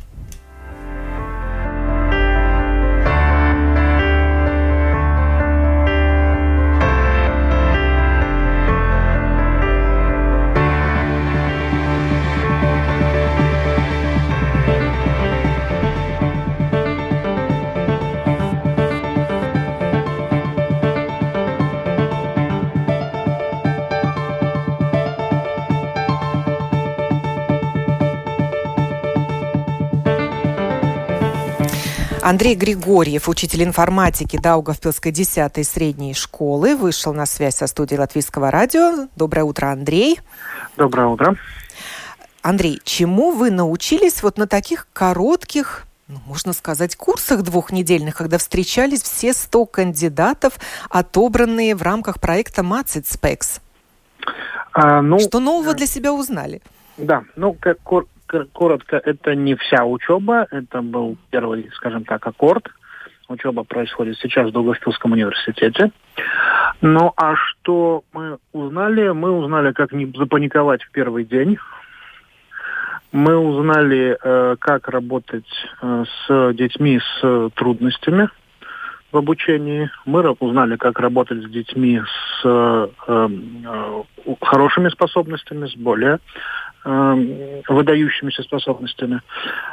Андрей 32.22 32.54
Григорьев, 32.54 33.28
учитель 33.28 33.64
информатики 33.64 34.38
Даугавпилской 34.38 35.12
10-й 35.12 35.64
средней 35.64 36.14
школы, 36.14 36.76
вышел 36.76 37.14
на 37.16 37.26
связь 37.26 37.56
со 37.56 37.66
студией 37.66 38.00
Латвийского 38.00 38.52
радио. 38.52 39.08
Доброе 39.16 39.44
утро, 39.44 39.72
Андрей. 39.72 40.20
Доброе 40.78 41.08
утро. 41.08 41.36
Андрей, 42.44 42.80
чему 42.84 43.32
вы 43.32 43.50
научились 43.50 44.22
вот 44.22 44.38
на 44.38 44.48
таких 44.48 44.88
коротких 44.94 45.88
ну, 46.08 46.20
можно 46.28 46.52
сказать, 46.52 46.98
курсах 46.98 47.42
двухнедельных, 47.42 48.18
когда 48.18 48.38
встречались 48.38 49.02
все 49.02 49.34
100 49.34 49.66
кандидатов, 49.66 50.60
отобранные 50.90 51.74
в 51.74 51.82
рамках 51.82 52.20
проекта 52.20 52.64
Macit 52.64 53.06
Specs. 53.06 53.62
А, 54.74 55.02
ну, 55.02 55.20
Что 55.20 55.40
нового 55.40 55.74
для 55.74 55.88
себя 55.88 56.14
узнали? 56.14 56.62
Да, 56.98 57.24
ну, 57.38 57.54
как, 57.54 57.78
коротко, 58.54 58.98
это 58.98 59.36
не 59.36 59.56
вся 59.56 59.86
учеба, 59.86 60.48
это 60.52 60.82
был 60.82 61.18
первый, 61.30 61.70
скажем 61.74 62.04
так, 62.04 62.26
аккорд. 62.26 62.68
Учеба 63.28 63.64
происходит 63.64 64.18
сейчас 64.18 64.50
в 64.50 64.52
Долгофилском 64.52 65.14
университете. 65.14 65.92
Ну 66.82 67.14
а 67.16 67.36
что 67.36 68.04
мы 68.12 68.38
узнали? 68.52 69.10
Мы 69.10 69.32
узнали, 69.32 69.72
как 69.72 69.94
не 69.94 70.06
запаниковать 70.18 70.84
в 70.84 70.92
первый 70.92 71.24
день. 71.24 71.58
Мы 73.14 73.38
узнали, 73.38 74.18
э, 74.22 74.56
как 74.60 74.88
работать 74.88 75.48
э, 75.82 76.04
с 76.28 76.54
детьми 76.54 77.00
с 77.00 77.50
трудностями 77.56 78.30
в 79.12 79.18
обучении. 79.18 79.90
Мы 80.06 80.30
узнали, 80.32 80.78
как 80.78 81.00
работать 81.00 81.44
с 81.44 81.50
детьми 81.50 82.02
с 82.02 82.42
э, 82.46 82.88
э, 83.08 83.30
хорошими 84.42 84.90
способностями, 84.90 85.68
с 85.68 85.76
более 85.76 86.20
э, 86.86 87.62
выдающимися 87.68 88.44
способностями. 88.44 89.22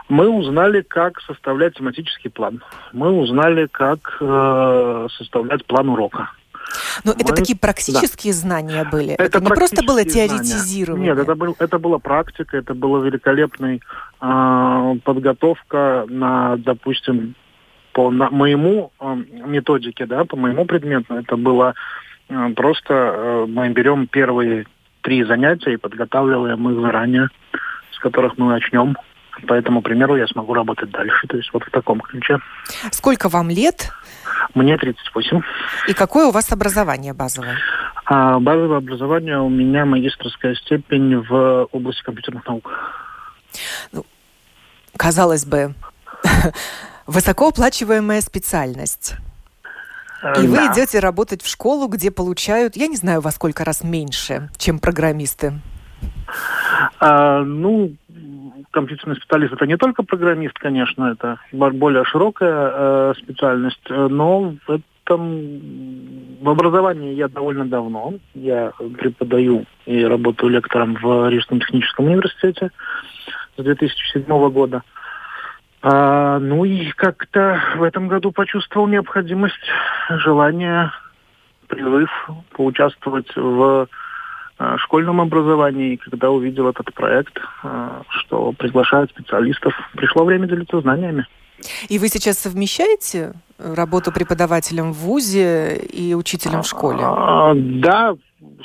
Мы 0.09 0.29
узнали, 0.29 0.83
как 0.83 1.21
составлять 1.23 1.75
тематический 1.75 2.31
план. 2.31 2.63
Мы 2.93 3.11
узнали, 3.11 3.67
как 3.67 4.19
э, 4.21 5.07
составлять 5.17 5.65
план 5.67 5.89
урока. 5.89 6.31
Но 7.05 7.13
Мы... 7.13 7.23
это 7.23 7.35
такие 7.35 7.59
практические 7.59 8.33
да. 8.33 8.39
знания 8.39 8.89
были. 8.91 9.13
Это, 9.15 9.25
это 9.25 9.41
не 9.41 9.49
просто 9.49 9.83
было 9.85 10.05
теоретизирование. 10.05 11.11
Нет, 11.11 11.19
это, 11.19 11.35
был, 11.35 11.57
это 11.59 11.79
была 11.79 11.99
практика, 11.99 12.57
это 12.57 12.75
была 12.75 13.01
великолепная 13.05 13.81
э, 14.21 14.95
подготовка 15.05 16.05
на, 16.09 16.57
допустим, 16.57 17.35
по 17.93 18.11
на, 18.11 18.31
моему 18.31 18.93
э, 19.01 19.15
методике, 19.47 20.07
да, 20.07 20.25
по 20.25 20.37
моему 20.37 20.65
предмету, 20.65 21.15
это 21.15 21.37
было 21.37 21.75
э, 22.29 22.49
просто 22.55 22.95
э, 22.95 23.47
мы 23.49 23.71
берем 23.71 24.07
первые 24.07 24.67
три 25.09 25.25
занятия 25.25 25.73
и 25.73 25.79
подготавливаем 25.79 26.69
их 26.69 26.83
заранее, 26.83 27.29
с 27.93 27.99
которых 27.99 28.37
мы 28.37 28.51
начнем. 28.51 28.95
По 29.47 29.55
этому 29.55 29.81
примеру 29.81 30.17
я 30.17 30.27
смогу 30.27 30.53
работать 30.53 30.91
дальше. 30.91 31.27
То 31.29 31.39
есть 31.39 31.51
вот 31.55 31.65
в 31.65 31.71
таком 31.71 32.01
ключе. 32.03 32.41
Сколько 32.91 33.31
вам 33.31 33.49
лет? 33.49 33.91
Мне 34.53 34.77
38. 34.77 35.41
И 35.89 35.95
какое 35.95 36.27
у 36.27 36.31
вас 36.31 36.53
образование 36.53 37.15
базовое? 37.15 37.57
А, 38.05 38.39
базовое 38.39 38.77
образование 38.77 39.39
у 39.39 39.49
меня 39.49 39.87
магистрская 39.87 40.55
степень 40.57 41.17
в 41.17 41.69
области 41.73 42.03
компьютерных 42.03 42.47
наук. 42.47 42.71
Ну, 43.93 44.05
казалось 44.99 45.47
бы, 45.47 45.73
высокооплачиваемая 47.07 48.21
специальность. 48.21 49.17
И 50.23 50.47
вы 50.47 50.57
идете 50.73 50.99
работать 50.99 51.43
в 51.43 51.49
школу, 51.49 51.89
где 51.89 52.11
получают, 52.11 52.77
я 52.77 52.89
не 52.89 52.97
знаю, 52.97 53.21
во 53.21 53.31
сколько 53.31 53.65
раз 53.65 53.85
меньше, 53.85 54.51
чем 54.57 54.79
программисты. 54.79 55.55
А, 56.99 57.43
ну, 57.43 57.95
компьютерный 58.71 59.17
специалист 59.17 59.53
это 59.53 59.67
не 59.67 59.77
только 59.77 60.03
программист, 60.03 60.59
конечно, 60.59 61.13
это 61.13 61.39
более 61.53 62.05
широкая 62.05 62.71
э, 62.73 63.15
специальность, 63.19 63.89
но 63.89 64.55
в 64.67 64.81
этом 65.09 66.39
в 66.43 66.49
образовании 66.49 67.15
я 67.15 67.29
довольно 67.29 67.65
давно. 67.65 68.15
Я 68.35 68.73
преподаю 68.99 69.65
и 69.87 70.05
работаю 70.05 70.51
лектором 70.51 70.97
в 71.01 71.29
Рижском 71.29 71.61
техническом 71.61 72.07
университете 72.07 72.71
с 73.57 73.63
2007 73.63 74.51
года. 74.51 74.83
А, 75.81 76.39
ну 76.39 76.65
и 76.65 76.91
как-то 76.91 77.61
в 77.77 77.83
этом 77.83 78.09
году 78.09 78.33
почувствовал 78.33 78.89
необходимость, 78.89 79.55
желание, 80.11 80.91
призыв 81.69 82.11
поучаствовать 82.51 83.29
в 83.37 83.89
а, 84.59 84.79
школьном 84.79 85.21
образовании. 85.21 85.95
И 85.95 85.97
когда 85.97 86.31
увидел 86.31 86.69
этот 86.69 86.93
проект, 86.95 87.39
а, 87.63 88.03
что 88.09 88.53
приглашают 88.53 89.11
специалистов, 89.11 89.73
пришло 89.95 90.25
время 90.25 90.49
делиться 90.49 90.81
знаниями. 90.81 91.27
И 91.89 91.99
вы 91.99 92.09
сейчас 92.09 92.39
совмещаете 92.39 93.35
работу 93.59 94.13
преподавателем 94.13 94.93
в 94.93 94.99
ВУЗе 94.99 95.77
и 95.77 96.15
учителем 96.15 96.63
в 96.63 96.67
школе? 96.67 97.01
А, 97.03 97.53
да, 97.55 98.17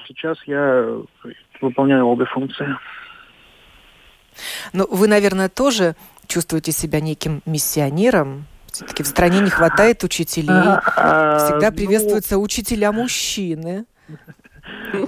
сейчас 0.08 0.38
я 0.46 0.88
выполняю 1.62 2.06
обе 2.06 2.26
функции. 2.26 2.76
Ну, 4.74 4.88
вы, 4.90 5.08
наверное, 5.08 5.50
тоже 5.50 5.96
чувствуете 6.28 6.72
себя 6.72 7.00
неким 7.00 7.42
миссионером? 7.46 8.46
Все-таки 8.72 9.04
в 9.04 9.08
стране 9.08 9.40
не 9.40 9.50
хватает 9.50 10.04
учителей. 10.04 10.48
Всегда 10.86 11.70
ну, 11.70 11.76
приветствуются 11.76 12.38
учителя 12.38 12.92
мужчины. 12.92 13.86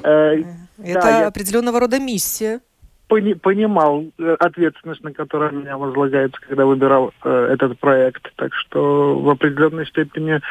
Э, 0.04 0.44
Это 0.84 1.28
определенного 1.28 1.80
рода 1.80 2.00
миссия 2.00 2.62
понимал 3.08 4.06
э, 4.18 4.36
ответственность, 4.40 5.04
на 5.04 5.14
которую 5.14 5.54
меня 5.54 5.78
возлагается, 5.78 6.40
когда 6.42 6.66
выбирал 6.66 7.14
э, 7.24 7.50
этот 7.54 7.80
проект. 7.80 8.34
Так 8.36 8.54
что 8.56 9.20
в 9.20 9.30
определенной 9.30 9.86
степени 9.86 10.42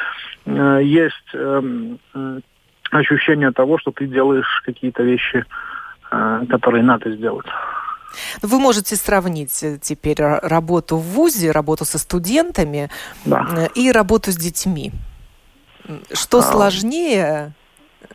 э, 0.47 0.81
есть 0.83 1.35
э, 1.35 1.99
ощущение 2.91 3.51
того, 3.51 3.79
что 3.79 3.91
ты 3.91 4.07
делаешь 4.07 4.63
какие-то 4.65 5.03
вещи, 5.03 5.45
э, 6.11 6.45
которые 6.49 6.85
надо 6.85 7.11
сделать. 7.11 7.47
Вы 8.43 8.59
можете 8.59 8.97
сравнить 8.97 9.63
э, 9.63 9.79
теперь 9.81 10.21
работу 10.21 10.97
в 10.97 11.03
ВУЗе, 11.03 11.51
работу 11.51 11.85
со 11.85 11.99
студентами 11.99 12.91
да. 13.25 13.47
Э, 13.57 13.69
и 13.75 13.93
работу 13.93 14.31
с 14.31 14.37
детьми. 14.37 14.93
Что 16.13 16.39
а... 16.39 16.43
сложнее 16.43 17.53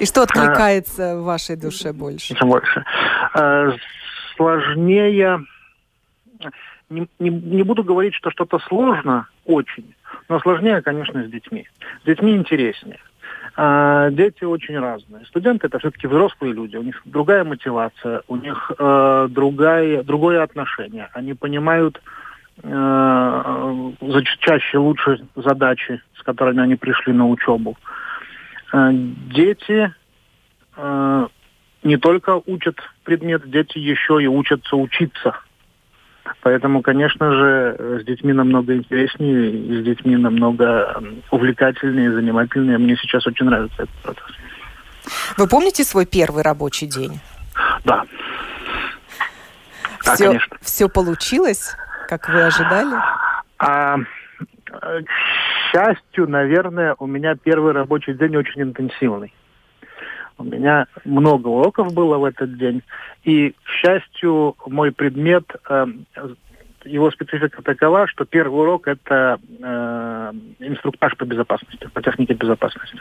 и 0.00 0.06
что 0.06 0.22
откликается 0.22 1.16
в 1.18 1.24
вашей 1.24 1.56
душе 1.56 1.92
больше? 1.92 2.36
Больше. 2.40 2.84
Э, 3.34 3.72
сложнее... 4.36 5.44
Не, 6.88 7.08
не, 7.18 7.30
не 7.30 7.62
буду 7.64 7.82
говорить, 7.82 8.14
что 8.14 8.30
что-то 8.30 8.60
сложно 8.60 9.26
очень, 9.44 9.96
но 10.28 10.38
сложнее, 10.38 10.82
конечно, 10.82 11.24
с 11.24 11.28
детьми. 11.28 11.66
С 12.02 12.06
детьми 12.06 12.36
интереснее. 12.36 13.00
А, 13.58 14.10
дети 14.10 14.44
очень 14.44 14.78
разные. 14.78 15.24
Студенты 15.26 15.66
это 15.66 15.78
все-таки 15.78 16.06
взрослые 16.06 16.52
люди, 16.52 16.76
у 16.76 16.82
них 16.82 17.00
другая 17.06 17.42
мотивация, 17.42 18.22
у 18.28 18.36
них 18.36 18.70
э, 18.78 19.28
другая, 19.30 20.02
другое 20.02 20.42
отношение. 20.42 21.08
Они 21.14 21.32
понимают 21.32 22.02
э, 22.62 23.92
чаще 24.40 24.76
лучше 24.76 25.26
задачи, 25.34 26.02
с 26.18 26.22
которыми 26.22 26.60
они 26.62 26.74
пришли 26.74 27.14
на 27.14 27.26
учебу. 27.26 27.78
Э, 28.74 28.90
дети 28.92 29.90
э, 30.76 31.26
не 31.82 31.96
только 31.96 32.42
учат 32.44 32.76
предмет, 33.04 33.48
дети 33.48 33.78
еще 33.78 34.22
и 34.22 34.26
учатся 34.26 34.76
учиться. 34.76 35.34
Поэтому, 36.40 36.82
конечно 36.82 37.32
же, 37.32 38.00
с 38.00 38.04
детьми 38.04 38.32
намного 38.32 38.74
интереснее, 38.74 39.50
и 39.50 39.80
с 39.80 39.84
детьми 39.84 40.16
намного 40.16 41.02
увлекательнее, 41.30 42.12
занимательнее. 42.12 42.78
Мне 42.78 42.96
сейчас 42.96 43.26
очень 43.26 43.46
нравится 43.46 43.82
этот 43.82 43.94
процесс. 44.02 44.36
Вы 45.36 45.48
помните 45.48 45.84
свой 45.84 46.06
первый 46.06 46.42
рабочий 46.42 46.86
день? 46.86 47.20
Да. 47.84 48.04
Все, 50.00 50.16
да, 50.16 50.16
конечно. 50.16 50.56
Все 50.60 50.88
получилось, 50.88 51.76
как 52.08 52.28
вы 52.28 52.42
ожидали? 52.42 52.96
А, 53.58 53.98
к 54.70 55.10
счастью, 55.70 56.28
наверное, 56.28 56.94
у 56.98 57.06
меня 57.06 57.34
первый 57.34 57.72
рабочий 57.72 58.14
день 58.14 58.36
очень 58.36 58.62
интенсивный. 58.62 59.32
У 60.38 60.44
меня 60.44 60.86
много 61.04 61.48
уроков 61.48 61.94
было 61.94 62.18
в 62.18 62.24
этот 62.24 62.58
день. 62.58 62.82
И, 63.24 63.50
к 63.50 63.68
счастью, 63.68 64.54
мой 64.66 64.92
предмет, 64.92 65.44
э, 65.68 65.86
его 66.84 67.10
специфика 67.10 67.62
такова, 67.62 68.06
что 68.06 68.24
первый 68.24 68.60
урок– 68.60 68.86
это 68.88 69.38
э, 69.60 70.32
инструктаж 70.60 71.16
по 71.16 71.24
безопасности, 71.24 71.88
по 71.92 72.02
технике 72.02 72.34
безопасности. 72.34 73.00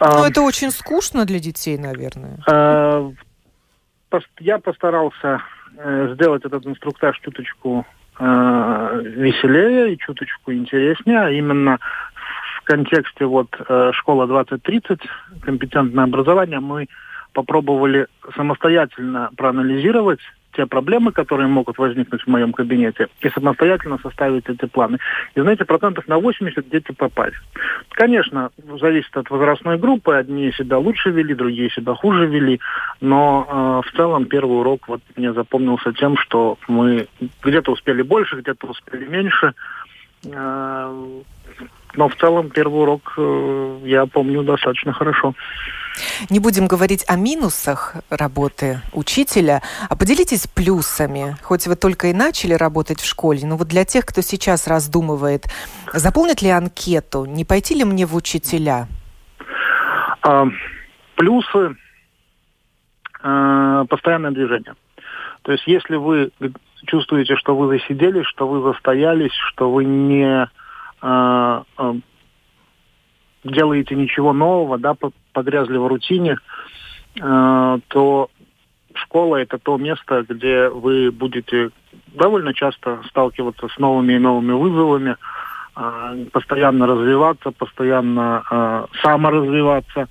Ну, 0.00 0.24
это 0.24 0.42
очень 0.42 0.70
скучно 0.70 1.24
для 1.24 1.40
детей, 1.40 1.76
наверное. 1.76 2.38
Э, 2.46 3.10
я 4.38 4.58
постарался 4.58 5.42
э, 5.76 6.14
сделать 6.14 6.44
этот 6.44 6.66
инструктаж 6.66 7.18
чуточку 7.20 7.84
э, 8.18 9.02
веселее 9.16 9.94
и 9.94 9.98
чуточку 9.98 10.52
интереснее, 10.52 11.20
а 11.20 11.30
именно 11.30 11.78
контексте 12.68 13.24
вот 13.24 13.48
э, 13.58 13.90
школа 13.94 14.26
2030, 14.26 15.00
компетентное 15.40 16.04
образование, 16.04 16.60
мы 16.60 16.86
попробовали 17.32 18.06
самостоятельно 18.36 19.30
проанализировать 19.36 20.20
те 20.52 20.66
проблемы, 20.66 21.12
которые 21.12 21.46
могут 21.46 21.78
возникнуть 21.78 22.22
в 22.22 22.26
моем 22.26 22.52
кабинете, 22.52 23.08
и 23.20 23.28
самостоятельно 23.30 23.98
составить 24.02 24.48
эти 24.48 24.66
планы. 24.66 24.98
И 25.34 25.40
знаете, 25.40 25.64
процентов 25.64 26.08
на 26.08 26.18
80 26.18 26.68
дети 26.68 26.92
попали. 26.92 27.32
Конечно, 27.90 28.50
зависит 28.80 29.16
от 29.16 29.30
возрастной 29.30 29.78
группы. 29.78 30.14
Одни 30.14 30.52
себя 30.52 30.78
лучше 30.78 31.10
вели, 31.10 31.34
другие 31.34 31.70
себя 31.70 31.94
хуже 31.94 32.26
вели. 32.26 32.60
Но 33.00 33.46
э, 33.48 33.88
в 33.88 33.96
целом 33.96 34.26
первый 34.26 34.58
урок 34.58 34.88
вот 34.88 35.00
мне 35.16 35.32
запомнился 35.32 35.92
тем, 35.92 36.16
что 36.18 36.58
мы 36.66 37.06
где-то 37.42 37.72
успели 37.72 38.02
больше, 38.02 38.40
где-то 38.40 38.66
успели 38.66 39.06
меньше. 39.06 39.54
Э, 40.26 41.22
но 41.94 42.08
в 42.08 42.16
целом 42.16 42.50
первый 42.50 42.82
урок 42.82 43.14
э, 43.16 43.80
я 43.84 44.06
помню 44.06 44.42
достаточно 44.42 44.92
хорошо. 44.92 45.34
Не 46.30 46.38
будем 46.38 46.66
говорить 46.66 47.04
о 47.08 47.16
минусах 47.16 47.96
работы 48.08 48.80
учителя, 48.92 49.62
а 49.88 49.96
поделитесь 49.96 50.46
плюсами. 50.46 51.36
Хоть 51.42 51.66
вы 51.66 51.76
только 51.76 52.08
и 52.08 52.12
начали 52.12 52.54
работать 52.54 53.00
в 53.00 53.06
школе, 53.06 53.40
но 53.44 53.56
вот 53.56 53.68
для 53.68 53.84
тех, 53.84 54.06
кто 54.06 54.20
сейчас 54.20 54.66
раздумывает, 54.68 55.46
заполнить 55.92 56.42
ли 56.42 56.50
анкету, 56.50 57.24
не 57.24 57.44
пойти 57.44 57.74
ли 57.74 57.84
мне 57.84 58.06
в 58.06 58.14
учителя? 58.14 58.86
А, 60.22 60.46
плюсы 61.16 61.76
а, 63.22 63.84
постоянное 63.86 64.30
движение. 64.30 64.74
То 65.42 65.52
есть 65.52 65.66
если 65.66 65.96
вы 65.96 66.30
чувствуете, 66.86 67.36
что 67.36 67.56
вы 67.56 67.78
засиделись, 67.78 68.26
что 68.26 68.46
вы 68.46 68.72
застоялись, 68.72 69.32
что 69.32 69.70
вы 69.70 69.84
не 69.84 70.48
а, 71.00 71.64
а, 71.76 71.96
делаете 73.44 73.94
ничего 73.94 74.32
нового, 74.32 74.78
да, 74.78 74.96
погрязли 75.32 75.76
в 75.76 75.86
рутине, 75.86 76.38
э, 77.20 77.78
то 77.88 78.30
школа 78.94 79.36
это 79.36 79.58
то 79.58 79.76
место, 79.76 80.24
где 80.28 80.68
вы 80.68 81.10
будете 81.10 81.70
довольно 82.08 82.52
часто 82.52 83.00
сталкиваться 83.08 83.68
с 83.68 83.78
новыми 83.78 84.14
и 84.14 84.18
новыми 84.18 84.52
вызовами, 84.52 85.16
э, 85.76 86.26
постоянно 86.32 86.86
развиваться, 86.86 87.52
постоянно 87.52 88.42
э, 88.50 88.86
саморазвиваться 89.02 90.08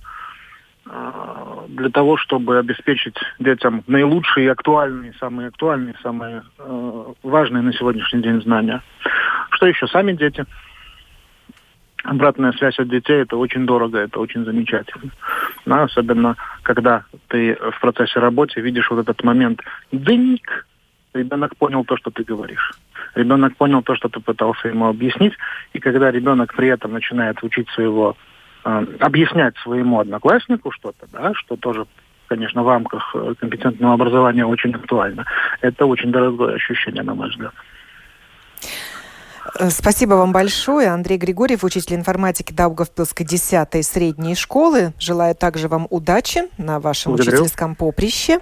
э, 0.86 1.12
для 1.68 1.90
того, 1.90 2.18
чтобы 2.18 2.58
обеспечить 2.58 3.18
детям 3.40 3.84
наилучшие 3.88 4.52
актуальные, 4.52 5.14
самые 5.20 5.50
актуальные, 5.50 5.96
самые 6.02 6.44
э, 6.58 7.04
важные 7.24 7.62
на 7.62 7.74
сегодняшний 7.74 8.22
день 8.22 8.42
знания. 8.42 8.82
Что 9.52 9.68
еще? 9.68 9.88
Сами 9.88 10.14
дети– 10.14 10.46
обратная 12.08 12.54
связь 12.54 12.80
от 12.80 12.90
детей 12.90 13.22
это 13.22 13.38
очень 13.38 13.66
дорого, 13.66 14.00
это 14.00 14.20
очень 14.20 14.46
замечательно. 14.46 15.12
Но 15.66 15.84
особенно, 15.84 16.36
когда 16.64 17.04
ты 17.28 17.56
в 17.56 17.80
процессе 17.82 18.20
работы 18.20 18.62
видишь 18.62 18.90
вот 18.90 19.00
этот 19.00 19.24
момент 19.24 19.62
«дыньк», 19.92 20.66
ребенок 21.14 21.56
понял 21.58 21.84
то, 21.84 21.98
что 21.98 22.12
ты 22.12 22.24
говоришь. 22.24 22.72
Ребенок 23.16 23.58
понял 23.58 23.82
то, 23.82 23.96
что 23.96 24.08
ты 24.08 24.20
пытался 24.20 24.68
ему 24.70 24.88
объяснить. 24.88 25.34
И 25.74 25.80
когда 25.80 26.12
ребенок 26.12 26.54
при 26.56 26.70
этом 26.70 26.94
начинает 26.94 27.44
учить 27.44 27.70
своего, 27.70 28.16
э, 28.64 28.86
объяснять 29.00 29.58
своему 29.58 30.00
однокласснику 30.00 30.72
что-то, 30.72 31.08
да, 31.12 31.34
что 31.34 31.56
тоже 31.56 31.86
конечно, 32.28 32.62
в 32.62 32.68
рамках 32.68 33.16
э, 33.16 33.36
компетентного 33.40 33.94
образования 33.94 34.46
очень 34.46 34.74
актуально. 34.74 35.26
Это 35.62 35.86
очень 35.86 36.12
дорогое 36.12 36.56
ощущение, 36.56 37.02
на 37.02 37.16
мой 37.16 37.30
взгляд. 37.30 37.54
Э, 39.56 39.70
спасибо 39.70 40.16
вам 40.16 40.32
большое. 40.32 40.90
Андрей 40.90 41.18
Григорьев, 41.18 41.64
учитель 41.64 41.96
информатики 41.96 42.52
Даугавпилской 42.54 43.26
10 43.26 43.86
средней 43.86 44.36
школы. 44.36 44.94
Желаю 45.00 45.36
также 45.36 45.68
вам 45.68 45.88
удачи 45.90 46.50
на 46.58 46.80
вашем 46.80 47.14
Благодарю. 47.14 47.38
учительском 47.38 47.76
поприще. 47.76 48.40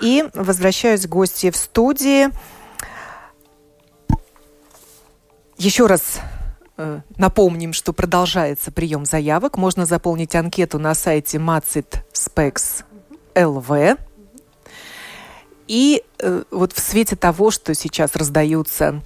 И 0.00 0.24
возвращаюсь 0.34 1.06
к 1.06 1.08
гости 1.08 1.50
в 1.50 1.56
студии. 1.56 2.28
Еще 5.58 5.86
раз 5.86 6.20
э, 6.78 7.00
напомним, 7.16 7.72
что 7.72 7.92
продолжается 7.92 8.72
прием 8.72 9.04
заявок. 9.04 9.58
Можно 9.58 9.84
заполнить 9.84 10.34
анкету 10.34 10.78
на 10.78 10.94
сайте 10.94 11.38
Macit 11.38 12.02
Specs 12.14 12.84
LV. 13.34 13.98
И 15.66 16.02
э, 16.18 16.42
вот 16.50 16.72
в 16.72 16.80
свете 16.80 17.14
того, 17.14 17.50
что 17.50 17.74
сейчас 17.74 18.16
раздаются 18.16 19.02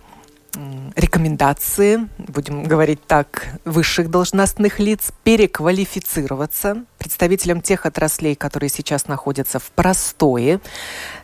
рекомендации, 0.96 2.08
будем 2.18 2.64
говорить 2.64 3.06
так, 3.06 3.46
высших 3.64 4.10
должностных 4.10 4.78
лиц 4.78 5.12
переквалифицироваться 5.22 6.84
представителям 6.98 7.60
тех 7.60 7.86
отраслей, 7.86 8.34
которые 8.34 8.70
сейчас 8.70 9.06
находятся 9.08 9.58
в 9.58 9.70
простое. 9.72 10.60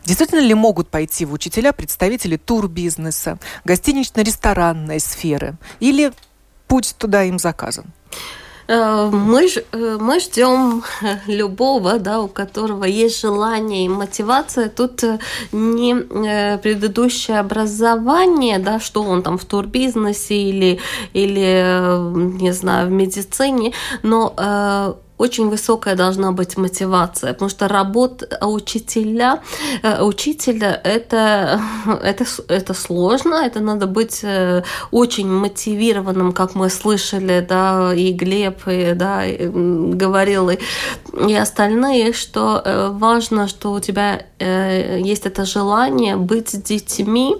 Действительно 0.05 0.41
ли 0.41 0.53
могут 0.53 0.89
пойти 0.89 1.25
в 1.25 1.33
учителя 1.33 1.73
представители 1.73 2.37
турбизнеса, 2.37 3.39
гостинично-ресторанной 3.65 4.99
сферы? 4.99 5.55
Или 5.79 6.13
путь 6.67 6.95
туда 6.97 7.23
им 7.23 7.39
заказан? 7.39 7.85
Э, 8.71 9.09
мы, 9.11 9.47
э, 9.47 9.97
мы 9.99 10.19
ждем 10.19 10.83
любого, 11.27 11.99
да, 11.99 12.21
у 12.21 12.27
которого 12.27 12.85
есть 12.85 13.19
желание 13.21 13.85
и 13.85 13.89
мотивация. 13.89 14.69
Тут 14.69 15.03
э, 15.03 15.19
не 15.51 15.95
предыдущее 16.57 17.39
образование, 17.39 18.59
да, 18.59 18.79
что 18.79 19.03
он 19.03 19.23
там 19.23 19.37
в 19.37 19.43
турбизнесе 19.45 20.35
или, 20.35 20.79
или 21.13 22.41
не 22.41 22.53
знаю, 22.53 22.87
в 22.87 22.91
медицине, 22.91 23.73
но 24.03 24.33
очень 25.21 25.49
высокая 25.49 25.95
должна 25.95 26.31
быть 26.31 26.57
мотивация, 26.57 27.33
потому 27.33 27.49
что 27.49 27.67
работа 27.67 28.25
учителя, 28.45 29.39
э, 29.83 30.03
учителя 30.03 30.81
это, 30.83 31.61
это, 32.03 32.25
это 32.47 32.73
сложно, 32.73 33.35
это 33.35 33.59
надо 33.59 33.85
быть 33.85 34.21
э, 34.23 34.63
очень 34.91 35.27
мотивированным, 35.27 36.31
как 36.33 36.55
мы 36.55 36.69
слышали, 36.69 37.45
да, 37.47 37.93
и 37.93 38.13
Глеб, 38.13 38.67
и, 38.67 38.93
да, 38.95 39.25
и, 39.25 39.47
говорил, 39.47 40.49
и, 40.49 40.57
и 41.27 41.35
остальные, 41.35 42.13
что 42.13 42.61
э, 42.65 42.89
важно, 42.91 43.47
что 43.47 43.73
у 43.73 43.79
тебя 43.79 44.25
есть 44.39 45.27
это 45.27 45.45
желание 45.45 46.15
быть 46.15 46.49
с 46.49 46.53
детьми, 46.53 47.35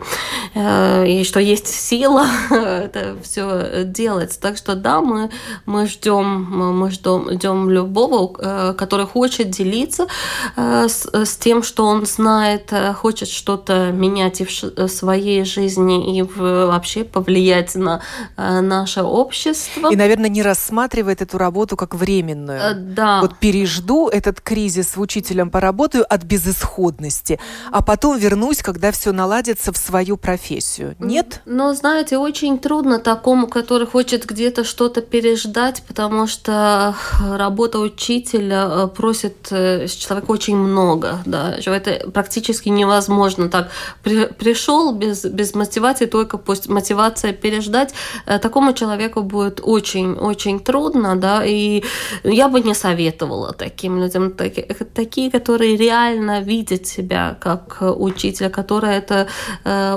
и 0.56 1.24
что 1.26 1.40
есть 1.40 1.68
сила 1.68 2.28
это 2.52 3.16
все 3.24 3.86
делать. 3.86 4.38
Так 4.40 4.56
что 4.56 4.76
да, 4.76 5.02
мы, 5.02 5.32
мы 5.66 5.88
ждем, 5.88 6.46
мы 6.78 6.92
ждем, 6.92 7.32
ждем 7.32 7.71
любого, 7.72 8.36
э, 8.38 8.74
который 8.78 9.06
хочет 9.06 9.50
делиться 9.50 10.08
э, 10.56 10.88
с, 10.88 11.08
с 11.14 11.38
тем, 11.38 11.64
что 11.64 11.86
он 11.86 12.06
знает, 12.06 12.72
э, 12.72 12.94
хочет 12.94 13.30
что-то 13.30 13.92
менять 13.92 14.42
и 14.42 14.46
в 14.46 14.88
своей 14.88 15.46
жизни 15.46 16.18
и 16.18 16.22
вообще 16.22 17.04
повлиять 17.04 17.76
на 17.76 18.02
наше 18.38 19.02
общество. 19.02 19.92
И, 19.92 19.96
наверное, 19.96 20.30
не 20.30 20.44
рассматривает 20.44 21.22
эту 21.22 21.38
работу 21.38 21.76
как 21.78 21.96
временную. 21.96 22.76
Да. 22.76 23.22
Вот 23.22 23.38
пережду 23.38 24.08
этот 24.08 24.42
кризис 24.42 24.96
в 24.96 25.02
учителем 25.02 25.50
поработаю 25.50 26.06
от 26.08 26.24
безысходности, 26.24 27.40
а 27.72 27.82
потом 27.82 28.18
вернусь, 28.18 28.62
когда 28.62 28.92
все 28.92 29.12
наладится 29.12 29.72
в 29.72 29.78
свою 29.78 30.18
профессию. 30.18 30.96
Нет? 31.00 31.42
Но, 31.46 31.74
знаете, 31.74 32.18
очень 32.18 32.60
трудно 32.60 33.00
такому, 33.00 33.48
который 33.48 33.88
хочет 33.88 34.26
где-то 34.26 34.64
что-то 34.64 35.02
переждать, 35.02 35.84
потому 35.88 36.28
что 36.28 36.96
работа 37.20 37.61
учителя 37.70 38.68
э, 38.70 38.88
просит 38.88 39.48
э, 39.52 39.88
с 39.88 39.94
человека 39.94 40.32
очень 40.32 40.58
много. 40.58 41.20
Да. 41.26 41.56
Это 41.66 42.10
практически 42.12 42.70
невозможно. 42.70 43.50
Так, 43.50 43.70
при, 44.04 44.26
пришел 44.26 44.94
без, 44.94 45.26
без 45.26 45.54
мотивации, 45.56 46.06
только 46.06 46.38
пусть 46.38 46.70
мотивация 46.70 47.34
переждать, 47.34 47.94
э, 48.26 48.40
такому 48.40 48.74
человеку 48.74 49.22
будет 49.24 49.60
очень-очень 49.64 50.60
трудно, 50.60 51.16
да, 51.16 51.46
и 51.46 51.84
я 52.24 52.48
бы 52.48 52.62
не 52.62 52.74
советовала 52.74 53.54
таким 53.54 54.00
людям, 54.00 54.32
такие, 54.32 54.68
такие 54.94 55.32
которые 55.32 55.78
реально 55.78 56.42
видят 56.42 56.88
себя 56.88 57.38
как 57.40 57.78
учителя, 57.82 58.50
которые 58.50 58.98
это 58.98 59.28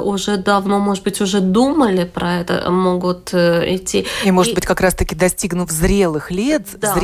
уже 0.04 0.36
давно, 0.36 0.78
может 0.78 1.04
быть, 1.04 1.20
уже 1.20 1.40
думали 1.40 2.04
про 2.04 2.40
это, 2.40 2.70
могут 2.70 3.34
идти. 3.34 4.06
И, 4.24 4.30
может 4.30 4.52
и... 4.52 4.54
быть, 4.54 4.66
как 4.66 4.80
раз-таки 4.80 5.14
достигнув 5.14 5.70
зрелых 5.70 6.30
лет, 6.30 6.66
да. 6.76 6.94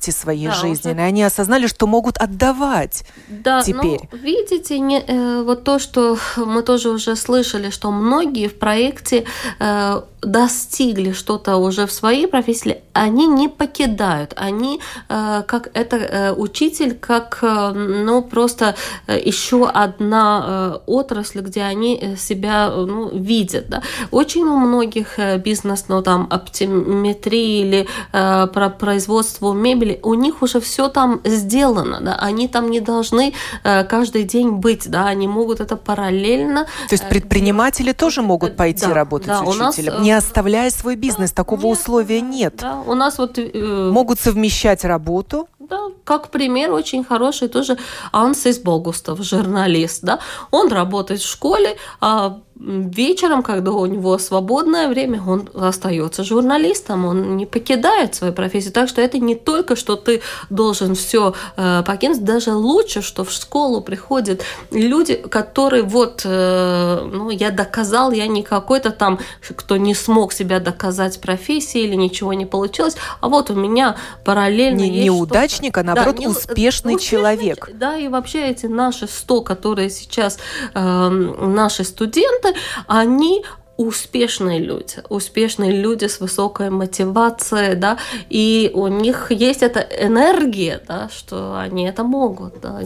Зрелости 0.00 0.10
своей 0.10 0.48
да, 0.48 0.54
жизненной, 0.54 0.94
уже... 0.94 1.08
они 1.08 1.22
осознали, 1.22 1.66
что 1.66 1.86
могут 1.86 2.16
отдавать 2.18 3.04
да, 3.28 3.62
теперь. 3.62 4.00
Ну, 4.10 4.18
видите, 4.18 4.78
не, 4.78 5.00
э, 5.00 5.42
вот 5.42 5.64
то, 5.64 5.78
что 5.78 6.18
мы 6.36 6.62
тоже 6.62 6.90
уже 6.90 7.16
слышали, 7.16 7.70
что 7.70 7.90
многие 7.90 8.48
в 8.48 8.58
проекте 8.58 9.24
э, 9.58 10.02
достигли 10.22 11.12
что-то 11.12 11.56
уже 11.56 11.86
в 11.86 11.92
своей 11.92 12.26
профессии, 12.26 12.82
они 12.92 13.26
не 13.26 13.48
покидают, 13.48 14.34
они 14.36 14.80
э, 15.08 15.42
как 15.46 15.70
это 15.74 15.96
э, 15.96 16.32
учитель, 16.32 16.94
как 16.94 17.38
э, 17.42 17.70
ну 17.72 18.22
просто 18.22 18.74
еще 19.08 19.68
одна 19.68 20.80
отрасль, 20.86 21.40
где 21.40 21.62
они 21.62 22.16
себя 22.18 22.70
ну, 22.70 23.08
видят. 23.10 23.68
Да. 23.68 23.82
Очень 24.10 24.42
у 24.42 24.56
многих 24.56 25.18
бизнес, 25.38 25.86
ну 25.88 26.02
там 26.02 26.26
оптиметрии 26.30 27.60
или 27.60 27.88
про 28.12 28.74
производство 28.78 29.52
мебели, 29.52 30.00
у 30.02 30.14
них 30.14 30.42
уже 30.42 30.60
все 30.60 30.88
там 30.88 31.20
сделано, 31.24 32.00
да, 32.00 32.16
они 32.16 32.48
там 32.48 32.70
не 32.70 32.80
должны 32.80 33.32
каждый 33.62 34.24
день 34.24 34.50
быть, 34.50 34.90
да, 34.90 35.06
они 35.06 35.28
могут 35.28 35.60
это 35.60 35.76
параллельно. 35.76 36.64
То 36.88 36.94
есть 36.94 37.08
предприниматели 37.08 37.92
тоже 37.92 38.22
могут 38.22 38.56
пойти 38.56 38.86
да, 38.86 38.94
работать 38.94 39.28
да, 39.28 39.42
учителем? 39.42 39.94
Нас, 39.94 40.09
не 40.10 40.16
оставляя 40.16 40.70
свой 40.70 40.96
бизнес. 40.96 41.30
Такого 41.30 41.66
нет, 41.66 41.78
условия 41.78 42.20
нет. 42.20 42.56
Да, 42.58 42.80
у 42.84 42.94
нас 42.94 43.18
вот... 43.18 43.38
Э, 43.38 43.90
Могут 43.92 44.18
совмещать 44.18 44.84
работу. 44.84 45.48
Да, 45.70 45.90
как 46.04 46.30
пример 46.30 46.72
очень 46.72 47.04
хороший 47.04 47.48
тоже 47.48 47.78
Ансис 48.12 48.58
Богустов, 48.58 49.22
журналист. 49.22 50.02
Да? 50.02 50.18
Он 50.50 50.68
работает 50.68 51.20
в 51.20 51.30
школе, 51.30 51.76
а 52.00 52.40
вечером, 52.60 53.42
когда 53.42 53.72
у 53.72 53.86
него 53.86 54.18
свободное 54.18 54.88
время, 54.88 55.22
он 55.26 55.48
остается 55.54 56.24
журналистом, 56.24 57.06
он 57.06 57.36
не 57.36 57.46
покидает 57.46 58.14
свою 58.14 58.32
профессию. 58.32 58.72
Так 58.72 58.88
что 58.88 59.00
это 59.00 59.18
не 59.18 59.34
только, 59.34 59.76
что 59.76 59.96
ты 59.96 60.20
должен 60.50 60.94
все 60.94 61.34
э, 61.56 61.82
покинуть, 61.86 62.22
даже 62.22 62.52
лучше, 62.52 63.00
что 63.00 63.24
в 63.24 63.30
школу 63.30 63.80
приходят 63.80 64.42
люди, 64.70 65.14
которые 65.14 65.82
вот, 65.82 66.22
э, 66.24 67.08
ну, 67.10 67.30
я 67.30 67.50
доказал, 67.50 68.12
я 68.12 68.26
не 68.26 68.42
какой-то 68.42 68.90
там, 68.90 69.18
кто 69.56 69.76
не 69.78 69.94
смог 69.94 70.32
себя 70.32 70.60
доказать 70.60 71.16
в 71.16 71.20
профессии 71.20 71.80
или 71.80 71.94
ничего 71.94 72.34
не 72.34 72.46
получилось, 72.46 72.96
а 73.20 73.28
вот 73.28 73.50
у 73.50 73.54
меня 73.54 73.96
параллельно 74.24 74.80
не, 74.80 74.90
есть 74.90 75.06
неудачник, 75.06 75.59
а 75.72 75.82
наоборот 75.82 76.16
да, 76.16 76.20
не, 76.20 76.28
успешный, 76.28 76.94
успешный 76.94 76.98
человек. 76.98 77.70
Да, 77.74 77.96
и 77.96 78.08
вообще 78.08 78.48
эти 78.48 78.66
наши 78.66 79.06
100, 79.06 79.42
которые 79.42 79.90
сейчас 79.90 80.38
э, 80.74 81.08
наши 81.08 81.84
студенты, 81.84 82.54
они 82.86 83.44
успешные 83.76 84.58
люди, 84.58 84.96
успешные 85.08 85.72
люди 85.72 86.04
с 86.04 86.20
высокой 86.20 86.68
мотивацией, 86.68 87.76
да, 87.76 87.96
и 88.28 88.70
у 88.74 88.88
них 88.88 89.30
есть 89.30 89.62
эта 89.62 89.80
энергия, 89.80 90.82
да, 90.86 91.08
что 91.08 91.58
они 91.58 91.86
это 91.86 92.04
могут, 92.04 92.60
да. 92.60 92.82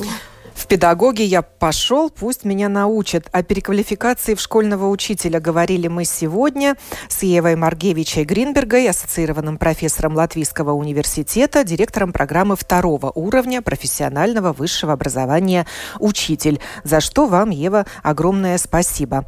В 0.54 0.66
педагоги 0.66 1.22
я 1.22 1.42
пошел, 1.42 2.10
пусть 2.10 2.44
меня 2.44 2.68
научат. 2.68 3.28
О 3.32 3.42
переквалификации 3.42 4.34
в 4.34 4.40
школьного 4.40 4.88
учителя 4.88 5.40
говорили 5.40 5.88
мы 5.88 6.04
сегодня 6.04 6.76
с 7.08 7.22
Евой 7.22 7.56
Маргевичей 7.56 8.24
Гринбергой, 8.24 8.88
ассоциированным 8.88 9.58
профессором 9.58 10.14
Латвийского 10.14 10.72
университета, 10.72 11.64
директором 11.64 12.12
программы 12.12 12.56
второго 12.56 13.10
уровня 13.14 13.62
профессионального 13.62 14.52
высшего 14.52 14.92
образования 14.92 15.66
«Учитель», 15.98 16.60
за 16.84 17.00
что 17.00 17.26
вам, 17.26 17.50
Ева, 17.50 17.86
огромное 18.02 18.56
спасибо. 18.58 18.84
спасибо. 18.84 19.26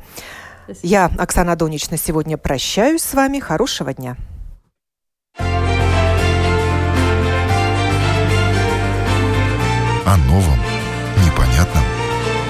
Я, 0.83 1.11
Оксана 1.19 1.57
Донич, 1.57 1.91
на 1.91 1.97
сегодня 1.97 2.37
прощаюсь 2.37 3.03
с 3.03 3.15
вами. 3.15 3.41
Хорошего 3.41 3.93
дня. 3.93 4.17
О 10.09 10.17
новом 10.29 10.66